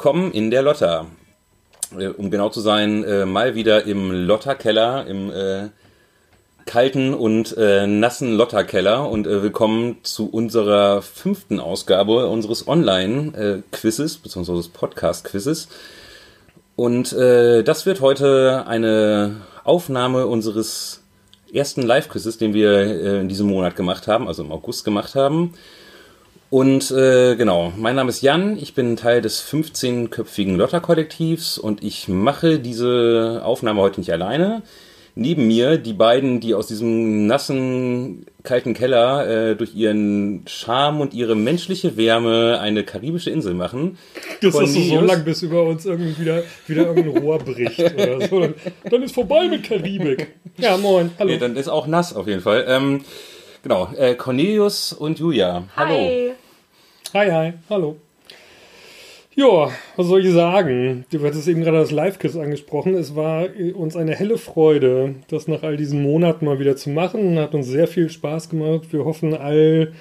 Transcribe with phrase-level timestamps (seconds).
[0.00, 1.08] Willkommen in der Lotta.
[1.94, 5.68] Äh, um genau zu sein, äh, mal wieder im Lotta-Keller, im äh,
[6.64, 15.68] kalten und nassen Lotta-Keller und willkommen zu unserer fünften Ausgabe unseres Online-Quizzes, beziehungsweise des Podcast-Quizzes.
[16.76, 21.02] Und das wird heute eine Aufnahme unseres
[21.52, 25.54] ersten Live-Quizzes, den wir in diesem Monat gemacht haben, also im August gemacht haben.
[26.50, 32.08] Und äh, genau, mein Name ist Jan, ich bin Teil des 15-köpfigen Lotter-Kollektivs und ich
[32.08, 34.62] mache diese Aufnahme heute nicht alleine.
[35.14, 41.14] Neben mir die beiden, die aus diesem nassen, kalten Keller äh, durch ihren Charme und
[41.14, 43.96] ihre menschliche Wärme eine karibische Insel machen.
[44.40, 48.26] Das ist so, so lang, bis über uns irgendwie wieder, wieder irgendein Rohr bricht oder
[48.26, 48.40] so.
[48.40, 48.54] Dann,
[48.90, 50.28] dann ist vorbei mit Karibik.
[50.58, 51.30] Ja, moin, hallo.
[51.30, 52.64] Nee, dann ist auch nass auf jeden Fall.
[52.66, 53.02] Ähm,
[53.62, 55.64] genau, äh, Cornelius und Julia.
[55.76, 55.94] Hallo.
[55.94, 56.32] Hi.
[57.14, 57.96] Hi, hi, hallo.
[59.34, 61.04] Ja, was soll ich sagen?
[61.10, 62.94] Du hattest eben gerade das Live-Quiz angesprochen.
[62.94, 67.38] Es war uns eine helle Freude, das nach all diesen Monaten mal wieder zu machen.
[67.38, 68.92] Hat uns sehr viel Spaß gemacht.
[68.92, 69.92] Wir hoffen all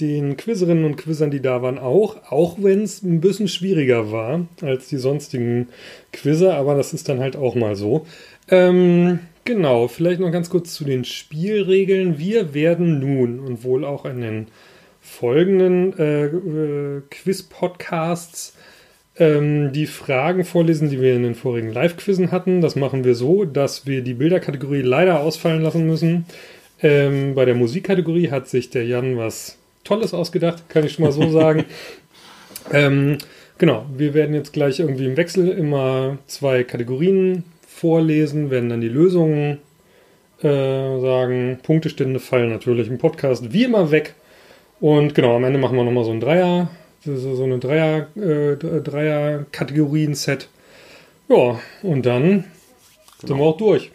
[0.00, 2.16] den Quizzerinnen und Quizzern, die da waren, auch.
[2.30, 5.68] Auch wenn es ein bisschen schwieriger war als die sonstigen
[6.12, 8.06] Quizzer, aber das ist dann halt auch mal so.
[8.48, 9.18] Ähm,
[9.48, 12.18] genau, vielleicht noch ganz kurz zu den Spielregeln.
[12.18, 14.46] Wir werden nun und wohl auch in den
[15.00, 18.54] folgenden äh, äh, Quiz-Podcasts
[19.16, 22.60] ähm, die Fragen vorlesen, die wir in den vorigen Live-Quizzen hatten.
[22.60, 26.26] Das machen wir so, dass wir die Bilderkategorie leider ausfallen lassen müssen.
[26.82, 31.12] Ähm, bei der Musikkategorie hat sich der Jan was Tolles ausgedacht, kann ich schon mal
[31.12, 31.64] so sagen.
[32.70, 33.16] ähm,
[33.56, 37.44] genau, wir werden jetzt gleich irgendwie im Wechsel immer zwei Kategorien
[37.78, 39.58] vorlesen, werden dann die Lösungen
[40.42, 41.58] äh, sagen.
[41.62, 44.14] Punktestände fallen natürlich im Podcast wie immer weg.
[44.80, 46.68] Und genau, am Ende machen wir nochmal so ein Dreier,
[47.04, 50.48] so eine Dreier, äh, Dreier-Kategorien-Set.
[51.28, 52.44] Ja, und dann genau.
[53.24, 53.90] sind wir auch durch.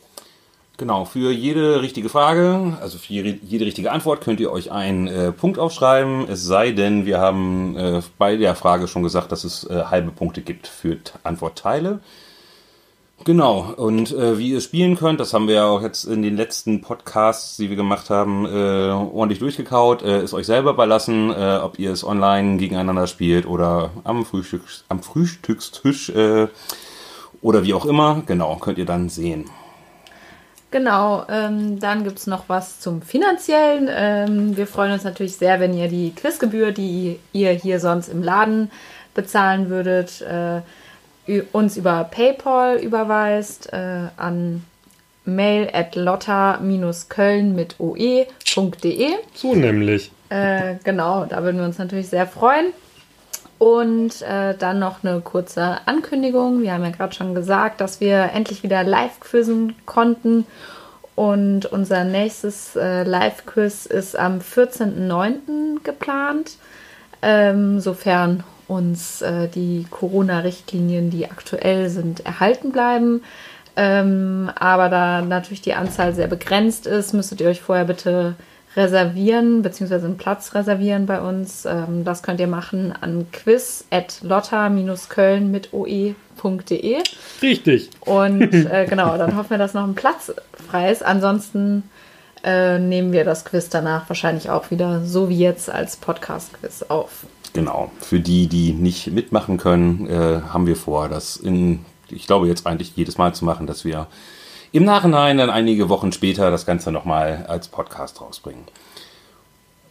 [0.78, 5.08] Genau, für jede richtige Frage, also für jede, jede richtige Antwort könnt ihr euch einen
[5.08, 6.28] äh, Punkt aufschreiben.
[6.28, 10.12] Es sei denn, wir haben äh, bei der Frage schon gesagt, dass es äh, halbe
[10.12, 12.00] Punkte gibt für Antwortteile.
[13.26, 16.36] Genau, und äh, wie ihr spielen könnt, das haben wir ja auch jetzt in den
[16.36, 21.60] letzten Podcasts, die wir gemacht haben, äh, ordentlich durchgekaut, äh, ist euch selber überlassen, äh,
[21.64, 26.48] ob ihr es online gegeneinander spielt oder am, Frühstück, am Frühstückstisch äh,
[27.42, 28.24] oder wie auch immer.
[28.26, 29.46] Genau, könnt ihr dann sehen.
[30.72, 33.90] Genau, ähm, dann gibt es noch was zum Finanziellen.
[33.90, 38.22] Ähm, wir freuen uns natürlich sehr, wenn ihr die Quizgebühr, die ihr hier sonst im
[38.22, 38.70] Laden
[39.14, 40.62] bezahlen würdet, äh,
[41.52, 44.64] uns über PayPal überweist äh, an
[45.26, 49.12] mail at lotta-köln mit oe.de.
[49.34, 50.12] So nämlich.
[50.30, 52.74] Äh, genau, da würden wir uns natürlich sehr freuen.
[53.58, 56.64] Und äh, dann noch eine kurze Ankündigung.
[56.64, 60.46] Wir haben ja gerade schon gesagt, dass wir endlich wieder live quizzen konnten.
[61.16, 65.84] Und unser nächstes äh, Live-Quiz ist am 14.09.
[65.84, 66.58] geplant.
[67.22, 68.44] Ähm, sofern
[68.76, 73.22] uns äh, die Corona-Richtlinien, die aktuell sind, erhalten bleiben.
[73.76, 78.36] Ähm, aber da natürlich die Anzahl sehr begrenzt ist, müsstet ihr euch vorher bitte
[78.76, 81.66] reservieren, beziehungsweise einen Platz reservieren bei uns.
[81.66, 86.98] Ähm, das könnt ihr machen an quiz at lotta-köln mit oe.de.
[87.42, 87.90] Richtig.
[88.02, 90.34] Und äh, genau, dann hoffen wir, dass noch ein Platz
[90.70, 91.04] frei ist.
[91.04, 91.84] Ansonsten
[92.44, 97.26] äh, nehmen wir das Quiz danach wahrscheinlich auch wieder so wie jetzt als Podcast-Quiz auf.
[97.54, 97.92] Genau.
[98.00, 102.66] Für die, die nicht mitmachen können, äh, haben wir vor, das in, ich glaube, jetzt
[102.66, 104.08] eigentlich jedes Mal zu machen, dass wir
[104.72, 108.64] im Nachhinein dann einige Wochen später das Ganze nochmal als Podcast rausbringen.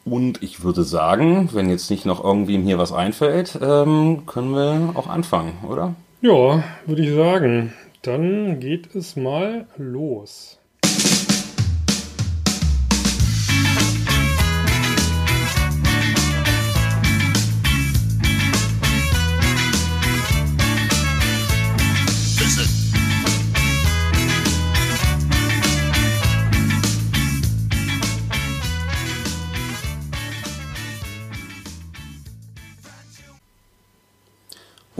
[0.05, 4.91] Und ich würde sagen, wenn jetzt nicht noch irgendwem hier was einfällt, ähm, können wir
[4.95, 5.95] auch anfangen, oder?
[6.21, 7.73] Ja, würde ich sagen.
[8.03, 10.59] Dann geht es mal los.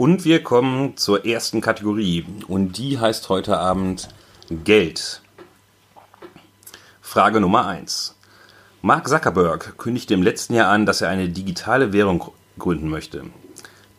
[0.03, 4.09] Und wir kommen zur ersten Kategorie und die heißt heute Abend
[4.49, 5.21] Geld.
[7.01, 8.13] Frage Nummer 1.
[8.81, 13.23] Mark Zuckerberg kündigte im letzten Jahr an, dass er eine digitale Währung gründen möchte.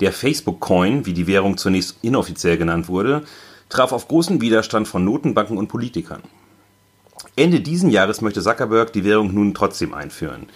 [0.00, 3.24] Der Facebook Coin, wie die Währung zunächst inoffiziell genannt wurde,
[3.70, 6.20] traf auf großen Widerstand von Notenbanken und Politikern.
[7.34, 10.50] Ende diesen Jahres möchte Zuckerberg die Währung nun trotzdem einführen.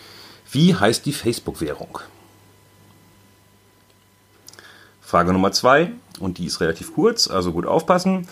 [0.52, 2.00] Wie heißt die Facebook-Währung?
[5.08, 8.28] Frage Nummer zwei, und die ist relativ kurz, also gut aufpassen.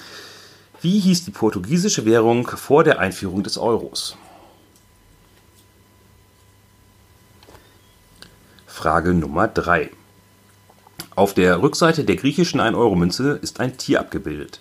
[0.82, 4.18] Wie hieß die portugiesische Währung vor der Einführung des Euros?
[8.66, 9.88] Frage Nummer 3.
[11.14, 14.60] Auf der Rückseite der griechischen 1-Euro-Münze ist ein Tier abgebildet.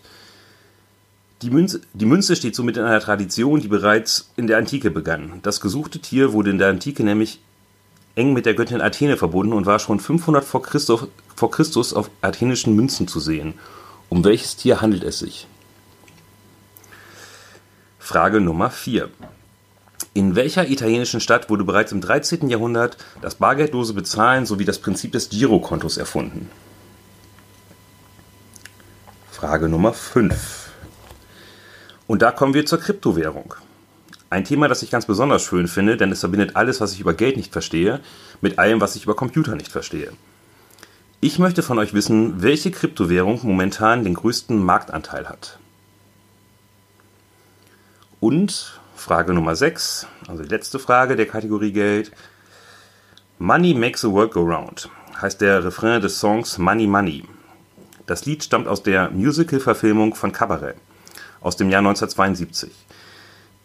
[1.42, 5.42] Die Münze, die Münze steht somit in einer Tradition, die bereits in der Antike begann.
[5.44, 7.42] Das gesuchte Tier wurde in der Antike nämlich
[8.16, 12.10] eng mit der Göttin Athene verbunden und war schon 500 vor Christus, vor Christus auf
[12.22, 13.56] athenischen Münzen zu sehen.
[14.10, 15.48] Um welches Tier handelt es sich?
[18.00, 19.10] Frage Nummer 4.
[20.14, 22.50] In welcher italienischen Stadt wurde bereits im 13.
[22.50, 26.50] Jahrhundert das bargeldlose Bezahlen sowie das Prinzip des Girokontos erfunden?
[29.32, 30.70] Frage Nummer 5.
[32.08, 33.56] Und da kommen wir zur Kryptowährung.
[34.30, 37.14] Ein Thema, das ich ganz besonders schön finde, denn es verbindet alles, was ich über
[37.14, 38.02] Geld nicht verstehe,
[38.42, 40.12] mit allem, was ich über Computer nicht verstehe.
[41.22, 45.60] Ich möchte von euch wissen, welche Kryptowährung momentan den größten Marktanteil hat.
[48.20, 52.12] Und Frage Nummer 6, also die letzte Frage der Kategorie Geld.
[53.38, 54.90] Money makes the world go round,
[55.22, 57.24] heißt der Refrain des Songs Money Money.
[58.08, 60.76] Das Lied stammt aus der Musical-Verfilmung von Cabaret
[61.42, 62.85] aus dem Jahr 1972.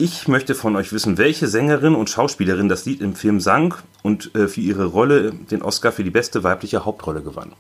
[0.00, 4.35] Ich möchte von euch wissen, welche Sängerin und Schauspielerin das Lied im Film sang und
[4.35, 7.52] äh, für ihre Rolle den Oscar für die beste weibliche Hauptrolle gewann.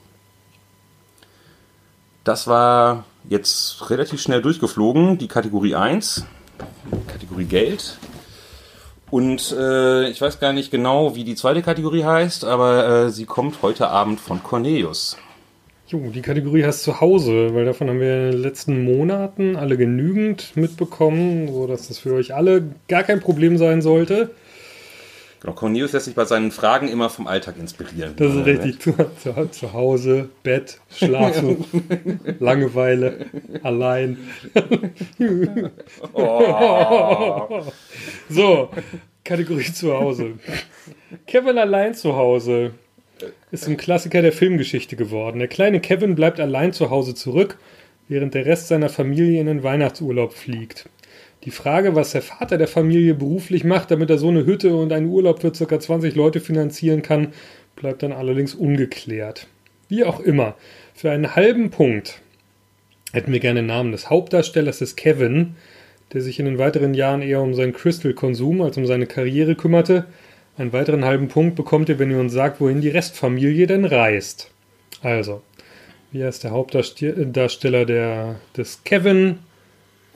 [2.24, 6.24] Das war jetzt relativ schnell durchgeflogen, die Kategorie 1.
[7.08, 7.98] Kategorie Geld.
[9.10, 13.26] Und äh, ich weiß gar nicht genau, wie die zweite Kategorie heißt, aber äh, sie
[13.26, 15.18] kommt heute Abend von Cornelius.
[15.90, 20.56] Jo, die Kategorie heißt Zuhause, weil davon haben wir in den letzten Monaten alle genügend
[20.56, 24.30] mitbekommen, sodass das für euch alle gar kein Problem sein sollte.
[25.40, 28.14] Genau, Cornelius lässt sich bei seinen Fragen immer vom Alltag inspirieren.
[28.14, 28.78] Das ist richtig.
[28.78, 31.64] Zu, zu, zu Hause, Bett, Schlafen,
[32.38, 33.26] Langeweile,
[33.64, 34.16] allein.
[36.12, 37.62] oh.
[38.28, 38.70] So,
[39.24, 40.34] Kategorie zu Hause.
[41.26, 42.74] Kevin allein zu Hause
[43.50, 45.38] ist ein Klassiker der Filmgeschichte geworden.
[45.38, 47.58] Der kleine Kevin bleibt allein zu Hause zurück,
[48.08, 50.88] während der Rest seiner Familie in den Weihnachtsurlaub fliegt.
[51.44, 54.92] Die Frage, was der Vater der Familie beruflich macht, damit er so eine Hütte und
[54.92, 55.80] einen Urlaub für ca.
[55.80, 57.28] 20 Leute finanzieren kann,
[57.76, 59.46] bleibt dann allerdings ungeklärt.
[59.88, 60.54] Wie auch immer,
[60.94, 62.20] für einen halben Punkt
[63.12, 65.56] hätten wir gerne den Namen des Hauptdarstellers des Kevin,
[66.12, 70.06] der sich in den weiteren Jahren eher um seinen Crystal-Konsum als um seine Karriere kümmerte.
[70.60, 74.50] Einen weiteren halben Punkt bekommt ihr, wenn ihr uns sagt, wohin die Restfamilie denn reist.
[75.00, 75.40] Also,
[76.12, 79.38] wie heißt der Hauptdarsteller der, des Kevin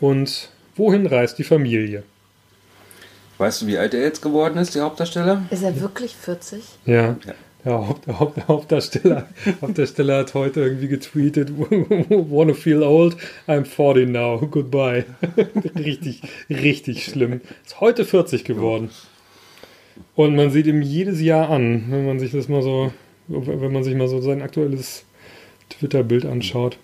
[0.01, 2.03] und Wohin reist die Familie?
[3.39, 5.47] Weißt du, wie alt er jetzt geworden ist, der Hauptdarsteller?
[5.49, 6.63] Ist er wirklich 40?
[6.85, 6.95] Ja.
[6.95, 7.17] ja.
[7.65, 9.29] Der, Haupt, der, Haupt, der Hauptdarsteller,
[9.63, 13.17] Hauptdarsteller hat heute irgendwie getweetet, wanna feel old,
[13.49, 15.07] I'm 40 now, goodbye.
[15.75, 16.21] richtig,
[16.51, 17.41] richtig schlimm.
[17.65, 18.91] Ist heute 40 geworden.
[20.17, 22.93] Und man sieht ihm jedes Jahr an, wenn man sich das mal so,
[23.29, 25.05] wenn man sich mal so sein aktuelles
[25.71, 26.79] Twitter-Bild anschaut.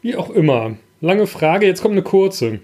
[0.00, 0.76] Wie auch immer.
[1.00, 2.60] Lange Frage, jetzt kommt eine kurze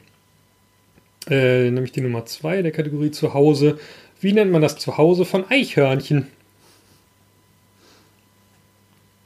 [1.31, 3.79] äh, nämlich die Nummer 2 der Kategorie Zuhause.
[4.21, 6.27] Wie nennt man das Zuhause von Eichhörnchen?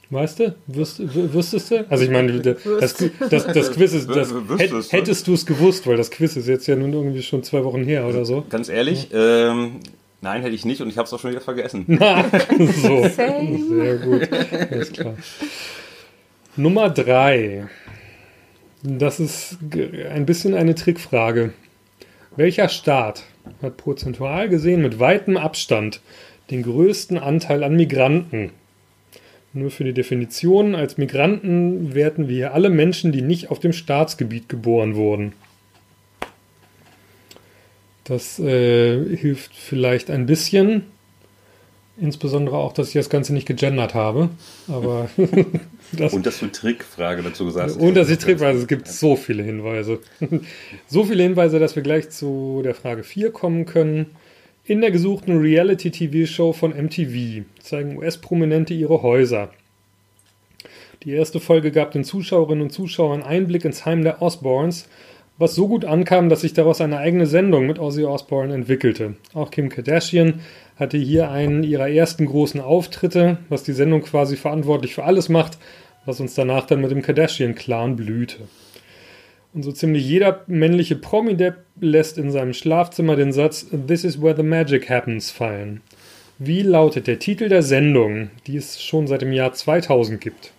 [0.09, 0.55] Weißt du?
[0.67, 1.01] Wüsst,
[1.33, 1.89] wüsstest du?
[1.89, 2.61] Also ich meine, das,
[3.29, 4.31] das, das Quiz ist, das,
[4.91, 7.83] hättest du es gewusst, weil das Quiz ist jetzt ja nun irgendwie schon zwei Wochen
[7.83, 8.45] her oder so.
[8.47, 9.51] Ganz ehrlich, ja.
[9.51, 9.79] ähm,
[10.23, 11.85] nein, hätte ich nicht und ich habe es auch schon wieder vergessen.
[12.81, 14.29] So, sehr gut,
[14.71, 15.15] alles klar.
[16.55, 17.67] Nummer 3.
[18.83, 21.53] Das ist ein bisschen eine Trickfrage.
[22.35, 23.23] Welcher Staat
[23.61, 26.01] hat prozentual gesehen mit weitem Abstand
[26.49, 28.51] den größten Anteil an Migranten?
[29.53, 33.71] Nur für die Definition, als Migranten werten wir hier alle Menschen, die nicht auf dem
[33.71, 35.33] Staatsgebiet geboren wurden.
[38.03, 40.83] Das äh, hilft vielleicht ein bisschen.
[41.95, 44.29] Insbesondere auch, dass ich das Ganze nicht gegendert habe.
[44.67, 45.09] Aber
[45.91, 47.77] das, und dass du Trickfrage dazu gesagt hast.
[47.77, 49.99] Und dass ich Trickfrage, es gibt so viele Hinweise.
[50.87, 54.07] so viele Hinweise, dass wir gleich zu der Frage 4 kommen können.
[54.65, 59.51] In der gesuchten Reality-TV-Show von MTV zeigen US-Prominente ihre Häuser.
[61.03, 64.87] Die erste Folge gab den Zuschauerinnen und Zuschauern Einblick ins Heim der Osborns,
[65.37, 69.15] was so gut ankam, dass sich daraus eine eigene Sendung mit Ozzy Osbourne entwickelte.
[69.33, 70.41] Auch Kim Kardashian
[70.75, 75.57] hatte hier einen ihrer ersten großen Auftritte, was die Sendung quasi verantwortlich für alles macht,
[76.05, 78.47] was uns danach dann mit dem Kardashian-Clan blühte.
[79.53, 84.35] Und so ziemlich jeder männliche Promi-Depp lässt in seinem Schlafzimmer den Satz This is where
[84.35, 85.81] the magic happens fallen.
[86.39, 90.51] Wie lautet der Titel der Sendung, die es schon seit dem Jahr 2000 gibt?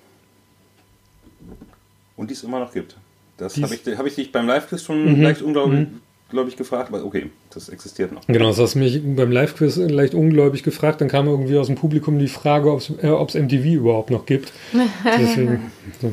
[2.16, 2.96] Und die es immer noch gibt.
[3.36, 5.22] Das habe ich, hab ich dich beim Live-Quiz schon Mhm.
[5.22, 5.86] leicht unglaublich
[6.30, 8.26] glaub ich, gefragt, aber okay, das existiert noch.
[8.26, 11.00] Genau, das hast du mich beim Live-Quiz leicht ungläubig gefragt.
[11.00, 12.90] Dann kam irgendwie aus dem Publikum die Frage, ob es
[13.36, 14.52] äh, MTV überhaupt noch gibt.
[15.18, 15.70] Deswegen.
[16.00, 16.12] so.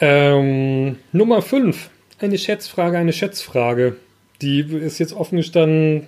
[0.00, 1.90] ähm, Nummer 5.
[2.18, 3.96] Eine Schätzfrage, eine Schätzfrage.
[4.42, 6.06] Die ist jetzt offen gestanden.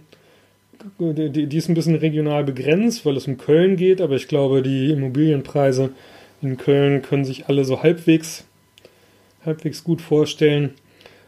[0.98, 4.62] Die die ist ein bisschen regional begrenzt, weil es um Köln geht, aber ich glaube,
[4.62, 5.90] die Immobilienpreise
[6.40, 8.44] in Köln können sich alle so halbwegs,
[9.44, 10.70] halbwegs gut vorstellen.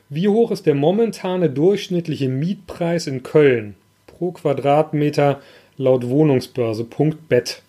[0.09, 3.75] Wie hoch ist der momentane durchschnittliche Mietpreis in Köln
[4.07, 5.41] pro Quadratmeter
[5.77, 6.85] laut Wohnungsbörse?
[6.85, 7.63] Punkt Bett.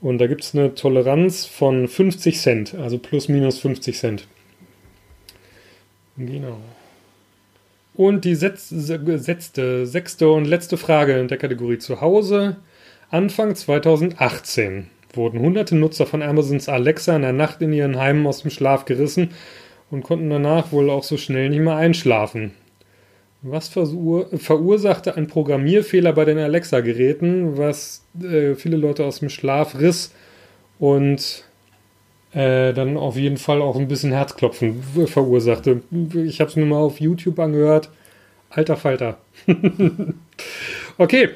[0.00, 4.26] Und da gibt es eine Toleranz von 50 Cent, also plus minus 50 Cent.
[6.16, 6.58] Genau.
[7.94, 12.56] Und die setz- setzte, sechste und letzte Frage in der Kategorie Zuhause.
[13.10, 18.42] Anfang 2018 wurden hunderte Nutzer von Amazons Alexa in der Nacht in ihren Heimen aus
[18.42, 19.30] dem Schlaf gerissen
[19.90, 22.52] und konnten danach wohl auch so schnell nicht mehr einschlafen.
[23.42, 29.78] Was versur verursachte ein Programmierfehler bei den Alexa-Geräten, was äh, viele Leute aus dem Schlaf
[29.78, 30.14] riss
[30.78, 31.44] und
[32.32, 35.82] äh, dann auf jeden Fall auch ein bisschen Herzklopfen verursachte.
[36.14, 37.90] Ich habe es mir mal auf YouTube angehört.
[38.50, 39.18] Alter Falter.
[40.98, 41.30] okay.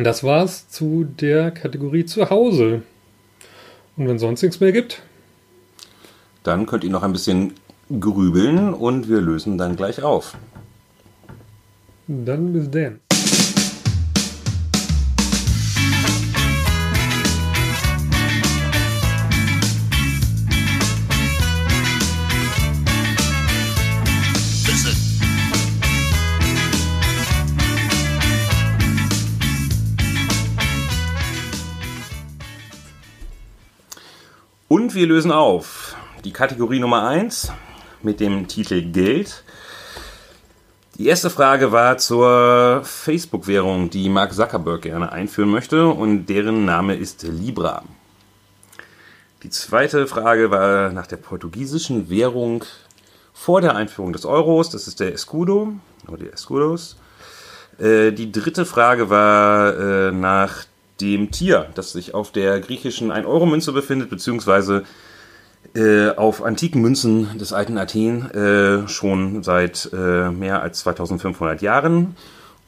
[0.00, 2.82] Das war's zu der Kategorie Zuhause.
[3.96, 5.02] Und wenn sonst nichts mehr gibt,
[6.44, 7.54] Dann könnt ihr noch ein bisschen
[7.98, 10.36] grübeln und wir lösen dann gleich auf.
[12.06, 13.00] dann bis dann.
[34.68, 35.96] Und wir lösen auf
[36.26, 37.52] die Kategorie Nummer 1
[38.02, 39.42] mit dem Titel Geld.
[40.98, 46.96] Die erste Frage war zur Facebook-Währung, die Mark Zuckerberg gerne einführen möchte und deren Name
[46.96, 47.82] ist Libra.
[49.42, 52.62] Die zweite Frage war nach der portugiesischen Währung
[53.32, 55.72] vor der Einführung des Euros, das ist der Escudo
[56.08, 56.98] oder die Escudos.
[57.78, 60.66] Äh, die dritte Frage war äh, nach
[61.00, 64.84] dem Tier, das sich auf der griechischen 1-Euro-Münze befindet, beziehungsweise
[65.74, 72.16] äh, auf antiken Münzen des alten Athen äh, schon seit äh, mehr als 2500 Jahren.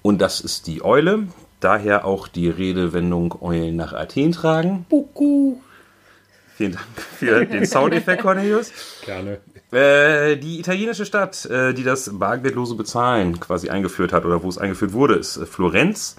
[0.02, 1.28] Und das ist die Eule.
[1.60, 4.87] Daher auch die Redewendung Eulen nach Athen tragen.
[4.88, 5.56] Buku.
[6.56, 6.87] Vielen Dank
[7.18, 8.72] für den Soundeffekt, Cornelius.
[9.04, 9.38] Gerne.
[9.72, 14.58] Äh, die italienische Stadt, äh, die das bargeldlose Bezahlen quasi eingeführt hat oder wo es
[14.58, 16.16] eingeführt wurde, ist äh, Florenz.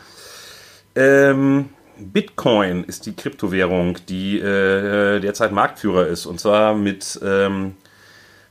[0.96, 1.70] Ähm,
[2.02, 7.76] Bitcoin ist die Kryptowährung, die äh, derzeit Marktführer ist und zwar mit ähm,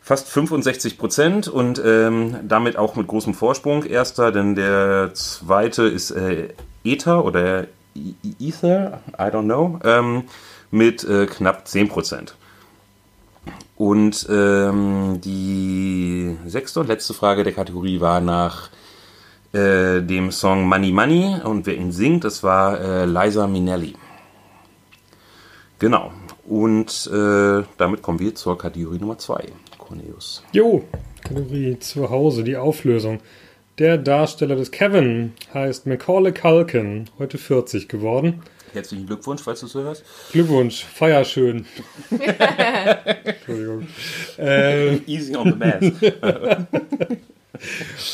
[0.01, 3.85] fast 65 Prozent und ähm, damit auch mit großem Vorsprung.
[3.85, 6.49] Erster, denn der zweite ist äh,
[6.85, 7.67] Ether oder
[8.41, 10.25] Ether, I don't know, ähm,
[10.71, 12.35] mit äh, knapp 10 Prozent.
[13.77, 18.69] Und ähm, die sechste und letzte Frage der Kategorie war nach
[19.53, 23.95] äh, dem Song Money Money und wer ihn singt, das war äh, Liza Minnelli.
[25.79, 26.13] Genau.
[26.47, 29.45] Und äh, damit kommen wir zur Kategorie Nummer 2,
[29.79, 30.43] Cornelius.
[30.53, 30.85] Jo,
[31.23, 33.21] Kategorie Zuhause, die Auflösung.
[33.79, 38.43] Der Darsteller des Kevin heißt Macaulay Culkin, heute 40 geworden.
[38.73, 40.05] Herzlichen Glückwunsch, falls du es hörst.
[40.33, 41.67] Glückwunsch, feier schön.
[43.25, 43.87] Entschuldigung.
[44.39, 45.93] Ähm, Easy on the mass.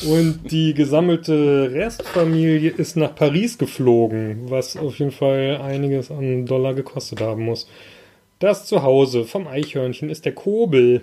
[0.07, 6.75] und die gesammelte Restfamilie ist nach Paris geflogen, was auf jeden Fall einiges an Dollar
[6.75, 7.69] gekostet haben muss.
[8.39, 11.03] Das Zuhause vom Eichhörnchen ist der Kobel.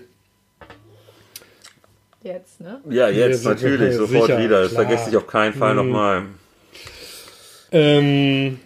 [2.23, 2.79] Jetzt, ne?
[2.89, 4.61] ja, jetzt natürlich, sofort sicher, wieder.
[4.61, 4.85] Das klar.
[4.85, 5.77] vergesse ich auf keinen Fall Mhm.
[5.77, 6.23] nochmal.
[7.71, 8.59] Ähm,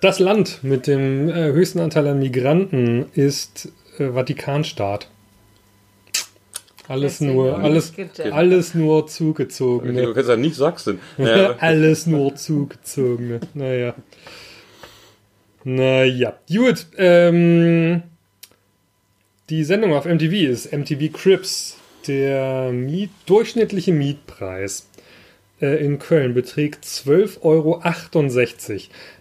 [0.00, 5.08] das Land mit dem äh, höchsten Anteil an Migranten ist äh, Vatikanstaat.
[6.92, 7.94] Alles Deswegen nur, alles,
[8.32, 10.12] alles nur Du zugezogene.
[10.12, 11.00] kannst ja nicht Sachsen.
[11.16, 13.40] Ja, alles nur zugezogene.
[13.54, 13.94] Naja.
[15.64, 16.38] Naja.
[16.46, 16.86] Gut.
[16.98, 18.02] Ähm,
[19.48, 21.78] die Sendung auf MTV ist MTV Crips.
[22.06, 24.86] Der Miet, durchschnittliche Mietpreis
[25.62, 27.80] äh, in Köln beträgt 12,68 Euro.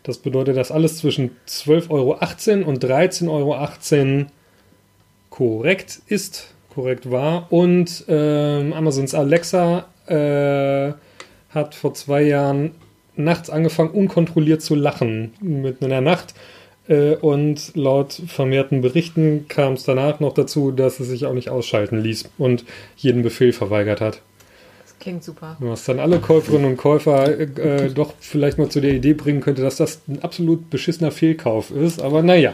[0.03, 4.25] Das bedeutet, dass alles zwischen 12,18 Euro und 13,18 Euro
[5.29, 7.47] korrekt ist, korrekt war.
[7.51, 10.93] Und ähm, Amazons Alexa äh,
[11.49, 12.71] hat vor zwei Jahren
[13.15, 15.33] nachts angefangen, unkontrolliert zu lachen.
[15.41, 16.33] Mitten in der Nacht.
[16.87, 21.49] Äh, und laut vermehrten Berichten kam es danach noch dazu, dass es sich auch nicht
[21.49, 22.63] ausschalten ließ und
[22.97, 24.21] jeden Befehl verweigert hat.
[24.83, 25.57] Das klingt super.
[25.59, 29.61] Was dann alle Käuferinnen und Käufer äh, doch vielleicht mal zu der Idee bringen könnte,
[29.61, 32.01] dass das ein absolut beschissener Fehlkauf ist.
[32.01, 32.53] Aber naja,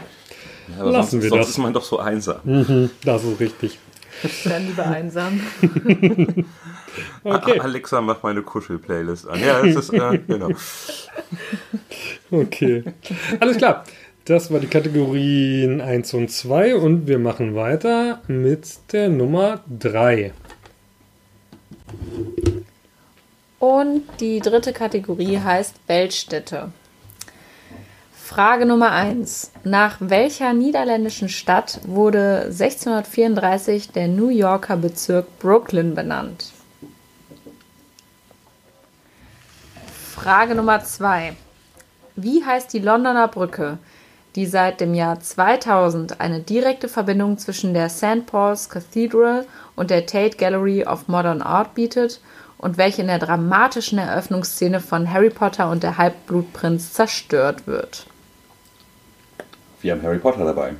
[0.76, 1.50] Ja, aber Lassen sonst, wir sonst das.
[1.50, 2.36] ist man doch so einsam.
[2.44, 3.78] mhm, das ist richtig.
[4.44, 5.40] Dann lieber einsam.
[7.22, 7.60] Okay.
[7.60, 9.40] Alexa, mach meine Kuschel-Playlist an.
[9.40, 10.50] Ja, das ist, äh, genau.
[12.30, 12.82] Okay.
[13.40, 13.84] Alles klar.
[14.24, 20.32] Das war die Kategorien 1 und 2 und wir machen weiter mit der Nummer 3.
[23.58, 26.72] Und die dritte Kategorie heißt Weltstädte.
[28.28, 29.52] Frage Nummer 1.
[29.64, 36.52] Nach welcher niederländischen Stadt wurde 1634 der New Yorker Bezirk Brooklyn benannt?
[40.14, 41.36] Frage Nummer 2.
[42.16, 43.78] Wie heißt die Londoner Brücke,
[44.36, 48.26] die seit dem Jahr 2000 eine direkte Verbindung zwischen der St.
[48.26, 52.20] Paul's Cathedral und der Tate Gallery of Modern Art bietet
[52.58, 58.06] und welche in der dramatischen Eröffnungsszene von Harry Potter und der Halbblutprinz zerstört wird?
[59.80, 60.74] Wir haben Harry Potter dabei.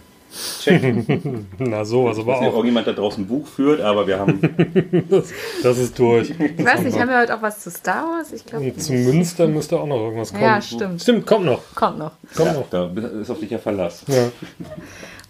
[0.61, 0.83] Check.
[1.59, 2.57] Na sowas aber weiß nicht, ob auch.
[2.59, 4.41] irgendjemand da draußen ein Buch führt, aber wir haben.
[5.09, 6.31] Das, das ist durch.
[6.31, 8.33] Ich weiß nicht, haben wir heute auch was zu Star Wars?
[8.33, 10.43] Ich glaube, Und zum Münster müsste auch noch irgendwas kommen.
[10.43, 11.01] ja, stimmt.
[11.01, 11.63] Stimmt, kommt noch.
[11.75, 12.13] Kommt noch.
[12.37, 12.69] Kommt ja, noch.
[12.69, 12.91] da
[13.21, 14.05] ist auf dich ja Verlass.
[14.07, 14.31] Ja.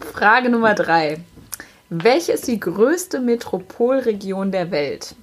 [0.13, 1.19] Frage Nummer drei.
[1.91, 5.15] Welche ist die größte Metropolregion der Welt?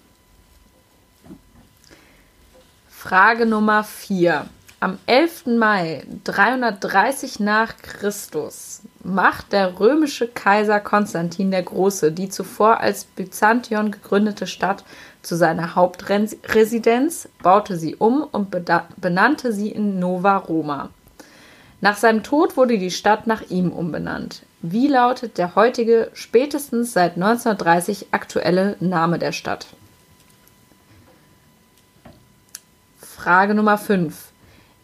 [2.89, 4.45] Frage Nummer 4.
[4.85, 5.47] Am 11.
[5.57, 13.89] Mai 330 nach Christus macht der römische Kaiser Konstantin der Große die zuvor als Byzantion
[13.89, 14.83] gegründete Stadt
[15.23, 18.51] zu seiner Hauptresidenz, baute sie um und
[18.97, 20.89] benannte sie in Nova Roma.
[21.81, 24.43] Nach seinem Tod wurde die Stadt nach ihm umbenannt.
[24.61, 29.65] Wie lautet der heutige, spätestens seit 1930 aktuelle Name der Stadt?
[32.99, 34.34] Frage Nummer 5.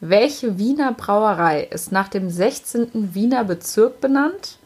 [0.03, 3.13] Welche Wiener Brauerei ist nach dem 16.
[3.13, 4.57] Wiener Bezirk benannt?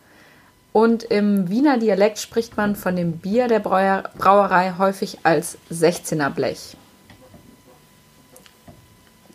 [0.72, 6.30] Und im Wiener Dialekt spricht man von dem Bier der Brauer Brauerei häufig als 16er
[6.30, 6.78] Blech.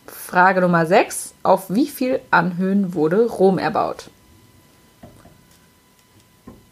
[0.07, 1.35] Frage Nummer 6.
[1.43, 4.09] Auf wie viel Anhöhen wurde Rom erbaut?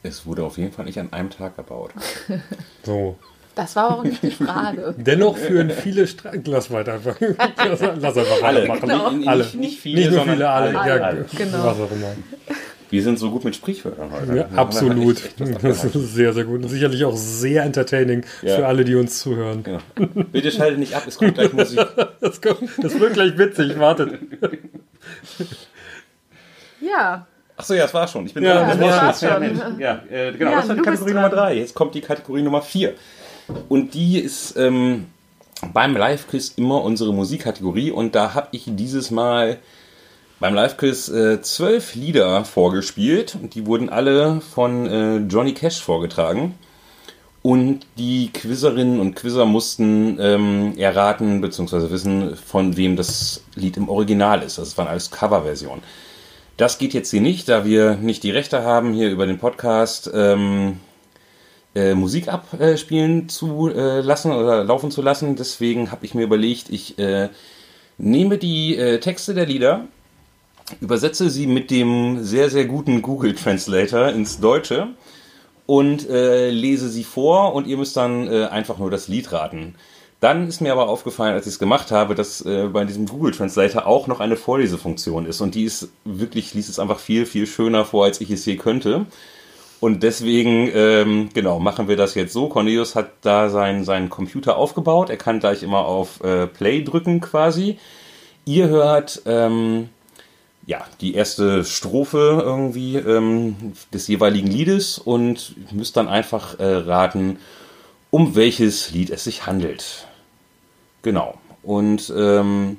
[0.03, 1.93] Es wurde auf jeden Fall nicht an einem Tag erbaut.
[2.83, 3.19] So.
[3.59, 4.95] Das war auch nicht die Frage.
[4.99, 7.17] Dennoch führen viele Stra Lass weiter einfach.
[7.21, 8.81] Lass, lass einfach weitermachen.
[8.83, 9.11] Genau.
[9.11, 9.43] Nicht, Alle.
[9.43, 10.79] nicht, nicht viele, Nicht nur viele, alle.
[10.79, 10.89] alle.
[10.97, 11.25] Ja, alle.
[11.37, 11.65] Genau.
[11.65, 12.13] Was auch immer.
[12.89, 14.37] Wir sind so gut mit Sprichwörtern heute.
[14.37, 15.17] Ja, absolut.
[15.19, 16.63] echt- echt was Das ist sehr, sehr gut.
[16.63, 18.55] Und sicherlich auch sehr entertaining Ja.
[18.59, 19.65] für alle, die uns zuhören.
[19.65, 19.81] Genau.
[20.31, 21.81] Bitte schalte nicht ab, es kommt gleich Musik.
[22.21, 24.21] Das, kommt, das wird gleich witzig, wartet.
[26.81, 28.25] Ja, Achso, ja, das war schon.
[28.25, 28.79] Ich bin Ja, dran.
[28.79, 29.81] das war's Ja, schon.
[29.81, 31.13] Ja, äh, genau, Ja, das war die Kategorie.
[31.13, 31.55] Nummer 3.
[31.57, 32.95] Jetzt kommt die Kategorie Nummer 4.
[33.69, 35.07] Und die ist ähm,
[35.73, 37.91] beim Live-Quiz immer unsere Musikkategorie.
[37.91, 39.59] Und da habe ich dieses Mal
[40.41, 43.37] beim Live-Quiz äh, zwölf Lieder vorgespielt.
[43.41, 46.55] Und die wurden alle von äh, Johnny Cash vorgetragen.
[47.43, 51.91] Und die Quizzerinnen und Quizzer mussten ähm, erraten bzw.
[51.91, 54.59] wissen, von wem das Lied im Original ist.
[54.59, 55.83] Das waren alles Coverversionen.
[56.57, 60.11] Das geht jetzt hier nicht, da wir nicht die Rechte haben, hier über den Podcast
[60.13, 60.81] ähm,
[61.79, 65.37] äh, Musik abspielen zu äh, lassen oder laufen zu lassen.
[65.37, 67.29] Deswegen habe ich mir überlegt, ich äh,
[67.99, 69.85] nehme die äh, Texte der Lieder,
[70.81, 74.89] übersetze sie mit dem sehr, sehr guten Google Translator ins Deutsche
[75.67, 79.75] und äh, lese sie vor und ihr müsst dann äh, einfach nur das Lied raten.
[80.21, 83.33] Dann ist mir aber aufgefallen, als ich es gemacht habe, dass äh, bei diesem Google
[83.33, 87.47] Translator auch noch eine Vorlesefunktion ist und die ist wirklich, liest es einfach viel, viel
[87.47, 89.07] schöner vor, als ich es je könnte.
[89.81, 92.49] Und deswegen, ähm, genau, machen wir das jetzt so.
[92.49, 95.09] Cornelius hat da seinen, seinen Computer aufgebaut.
[95.09, 97.79] Er kann gleich immer auf äh, Play drücken quasi.
[98.45, 99.91] Ihr hört ähm,
[100.67, 107.39] ja, die erste Strophe irgendwie ähm, des jeweiligen Liedes und müsst dann einfach äh, raten,
[108.11, 110.07] um welches Lied es sich handelt.
[111.03, 111.39] Genau.
[111.63, 112.79] Und ähm,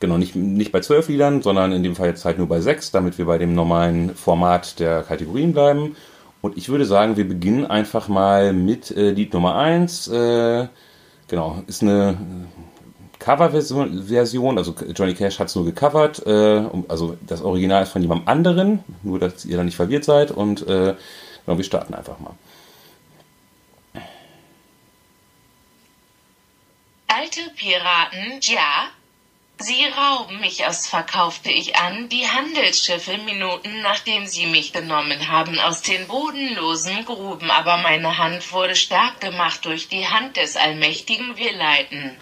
[0.00, 2.90] genau, nicht, nicht bei zwölf Liedern, sondern in dem Fall jetzt halt nur bei sechs,
[2.90, 5.94] damit wir bei dem normalen Format der Kategorien bleiben.
[6.42, 10.08] Und ich würde sagen, wir beginnen einfach mal mit äh, Lied Nummer eins.
[10.08, 10.66] Äh,
[11.28, 12.18] genau, ist eine
[13.20, 18.02] Coverversion, Version, also Johnny Cash hat es nur gecovert, äh, also das Original ist von
[18.02, 20.96] jemandem anderen, nur dass ihr da nicht verwirrt seid und äh,
[21.46, 22.34] genau, wir starten einfach mal.
[27.06, 28.88] Alte Piraten, ja.
[29.62, 35.60] Sie rauben mich aus, verkaufte ich an die Handelsschiffe Minuten nachdem sie mich genommen haben
[35.60, 41.36] aus den bodenlosen Gruben, aber meine Hand wurde stark gemacht durch die Hand des Allmächtigen
[41.36, 42.16] wir leiten.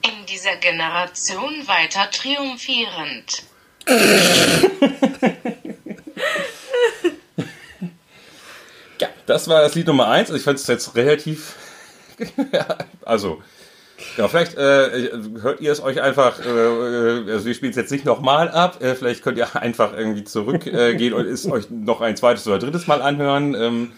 [0.00, 3.42] In dieser Generation weiter triumphierend.
[9.00, 10.30] Ja, das war das Lied Nummer 1.
[10.30, 11.56] Ich fand es jetzt relativ.
[13.04, 13.42] also,
[14.16, 17.90] ja, vielleicht äh, hört ihr es euch einfach, äh, äh also wir spielen es jetzt
[17.90, 22.00] nicht nochmal ab, äh, vielleicht könnt ihr einfach irgendwie zurückgehen äh, und es euch noch
[22.00, 23.54] ein zweites oder drittes Mal anhören.
[23.54, 23.92] Ähm,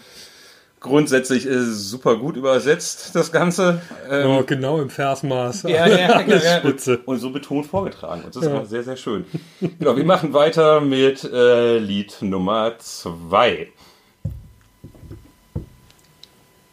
[0.79, 3.81] grundsätzlich ist super gut übersetzt, das Ganze.
[4.09, 5.63] Ähm, oh, genau im Versmaß.
[5.63, 6.97] Ja, ja, ja, ja.
[7.05, 8.23] Und so betont vorgetragen.
[8.23, 8.53] Und das ja.
[8.53, 9.25] war sehr, sehr schön.
[9.59, 13.69] Genau, wir machen weiter mit äh, Lied Nummer 2.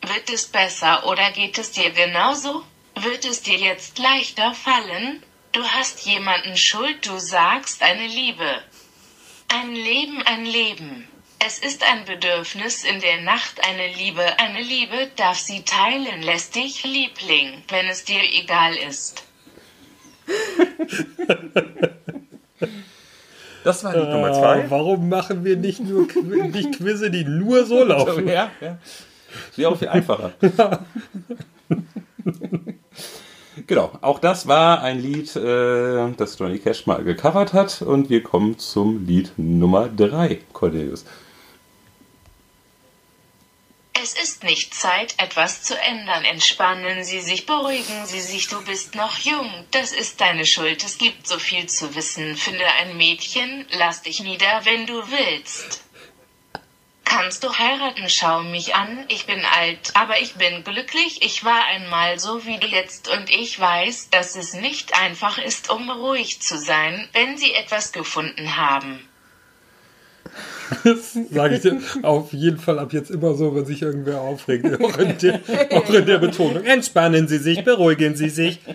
[0.02, 2.62] Wird es besser oder geht es dir genauso?
[3.00, 5.22] Wird es dir jetzt leichter fallen?
[5.52, 8.62] Du hast jemanden Schuld, du sagst eine Liebe.
[9.48, 11.08] Ein Leben, ein Leben.
[11.46, 16.54] Es ist ein Bedürfnis in der Nacht eine Liebe, eine Liebe darf sie teilen, lässt
[16.54, 19.24] dich Liebling, wenn es dir egal ist.
[23.62, 24.60] Das war die Nummer zwei.
[24.60, 28.26] Äh, warum machen wir nicht nur nicht Quizze, die nur so laufen?
[28.26, 28.78] Ja, ja.
[29.48, 30.32] Das wäre auch viel einfacher.
[33.66, 37.82] genau, auch das war ein Lied, äh, das Johnny Cash mal gecovert hat.
[37.82, 41.04] Und wir kommen zum Lied Nummer 3, Cornelius.
[44.02, 46.24] Es ist nicht Zeit, etwas zu ändern.
[46.24, 49.48] Entspannen Sie sich, beruhigen Sie sich, du bist noch jung.
[49.70, 52.36] Das ist deine Schuld, es gibt so viel zu wissen.
[52.36, 55.83] Finde ein Mädchen, lass dich nieder, wenn du willst.
[57.16, 58.08] Kannst du heiraten?
[58.08, 61.20] Schau mich an, ich bin alt, aber ich bin glücklich.
[61.22, 65.70] Ich war einmal so wie du jetzt und ich weiß, dass es nicht einfach ist,
[65.70, 68.98] um ruhig zu sein, wenn sie etwas gefunden haben.
[70.82, 74.64] Das sage ich dir auf jeden Fall ab jetzt immer so, wenn sich irgendwer aufregt.
[74.82, 76.64] Auch in der, auch in der Betonung.
[76.64, 78.58] Entspannen Sie sich, beruhigen Sie sich.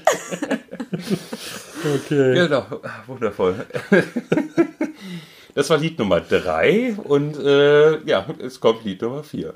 [1.81, 2.33] Okay.
[2.33, 2.65] Genau,
[3.07, 3.65] wundervoll.
[5.59, 9.53] Das war Lied Nummer 3 und äh, ja, es kommt Lied Nummer 4.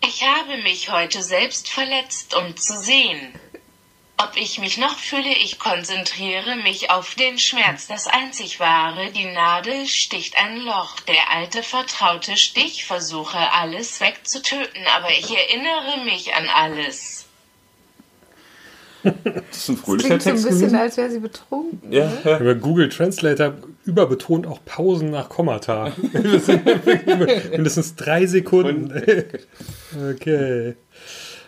[0.00, 3.34] Ich habe mich heute selbst verletzt, um zu sehen,
[4.16, 5.28] ob ich mich noch fühle.
[5.28, 7.86] Ich konzentriere mich auf den Schmerz.
[7.86, 11.00] Das einzig wahre, die Nadel sticht ein Loch.
[11.00, 17.17] Der alte vertraute Stich versuche alles wegzutöten, aber ich erinnere mich an alles.
[19.24, 20.42] Das ist ein fröhlicher das Text.
[20.42, 20.76] so ein bisschen, gewesen.
[20.76, 21.92] als wäre sie betrunken.
[21.92, 22.40] Ja, ne?
[22.44, 22.52] ja.
[22.54, 25.92] Google Translator überbetont auch Pausen nach Kommata.
[27.50, 28.92] Mindestens drei Sekunden.
[30.10, 30.74] okay.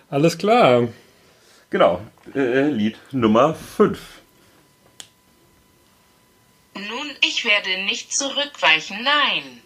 [0.09, 0.89] Alles klar.
[1.71, 2.01] Genau.
[2.35, 3.99] Äh, Lied Nummer 5.
[6.75, 9.61] Nun, ich werde nicht zurückweichen, nein.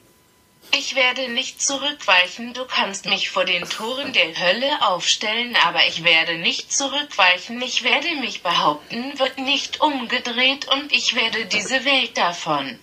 [0.77, 6.03] Ich werde nicht zurückweichen, du kannst mich vor den Toren der Hölle aufstellen, aber ich
[6.03, 12.19] werde nicht zurückweichen, ich werde mich behaupten, wird nicht umgedreht und ich werde diese Welt
[12.19, 12.81] davon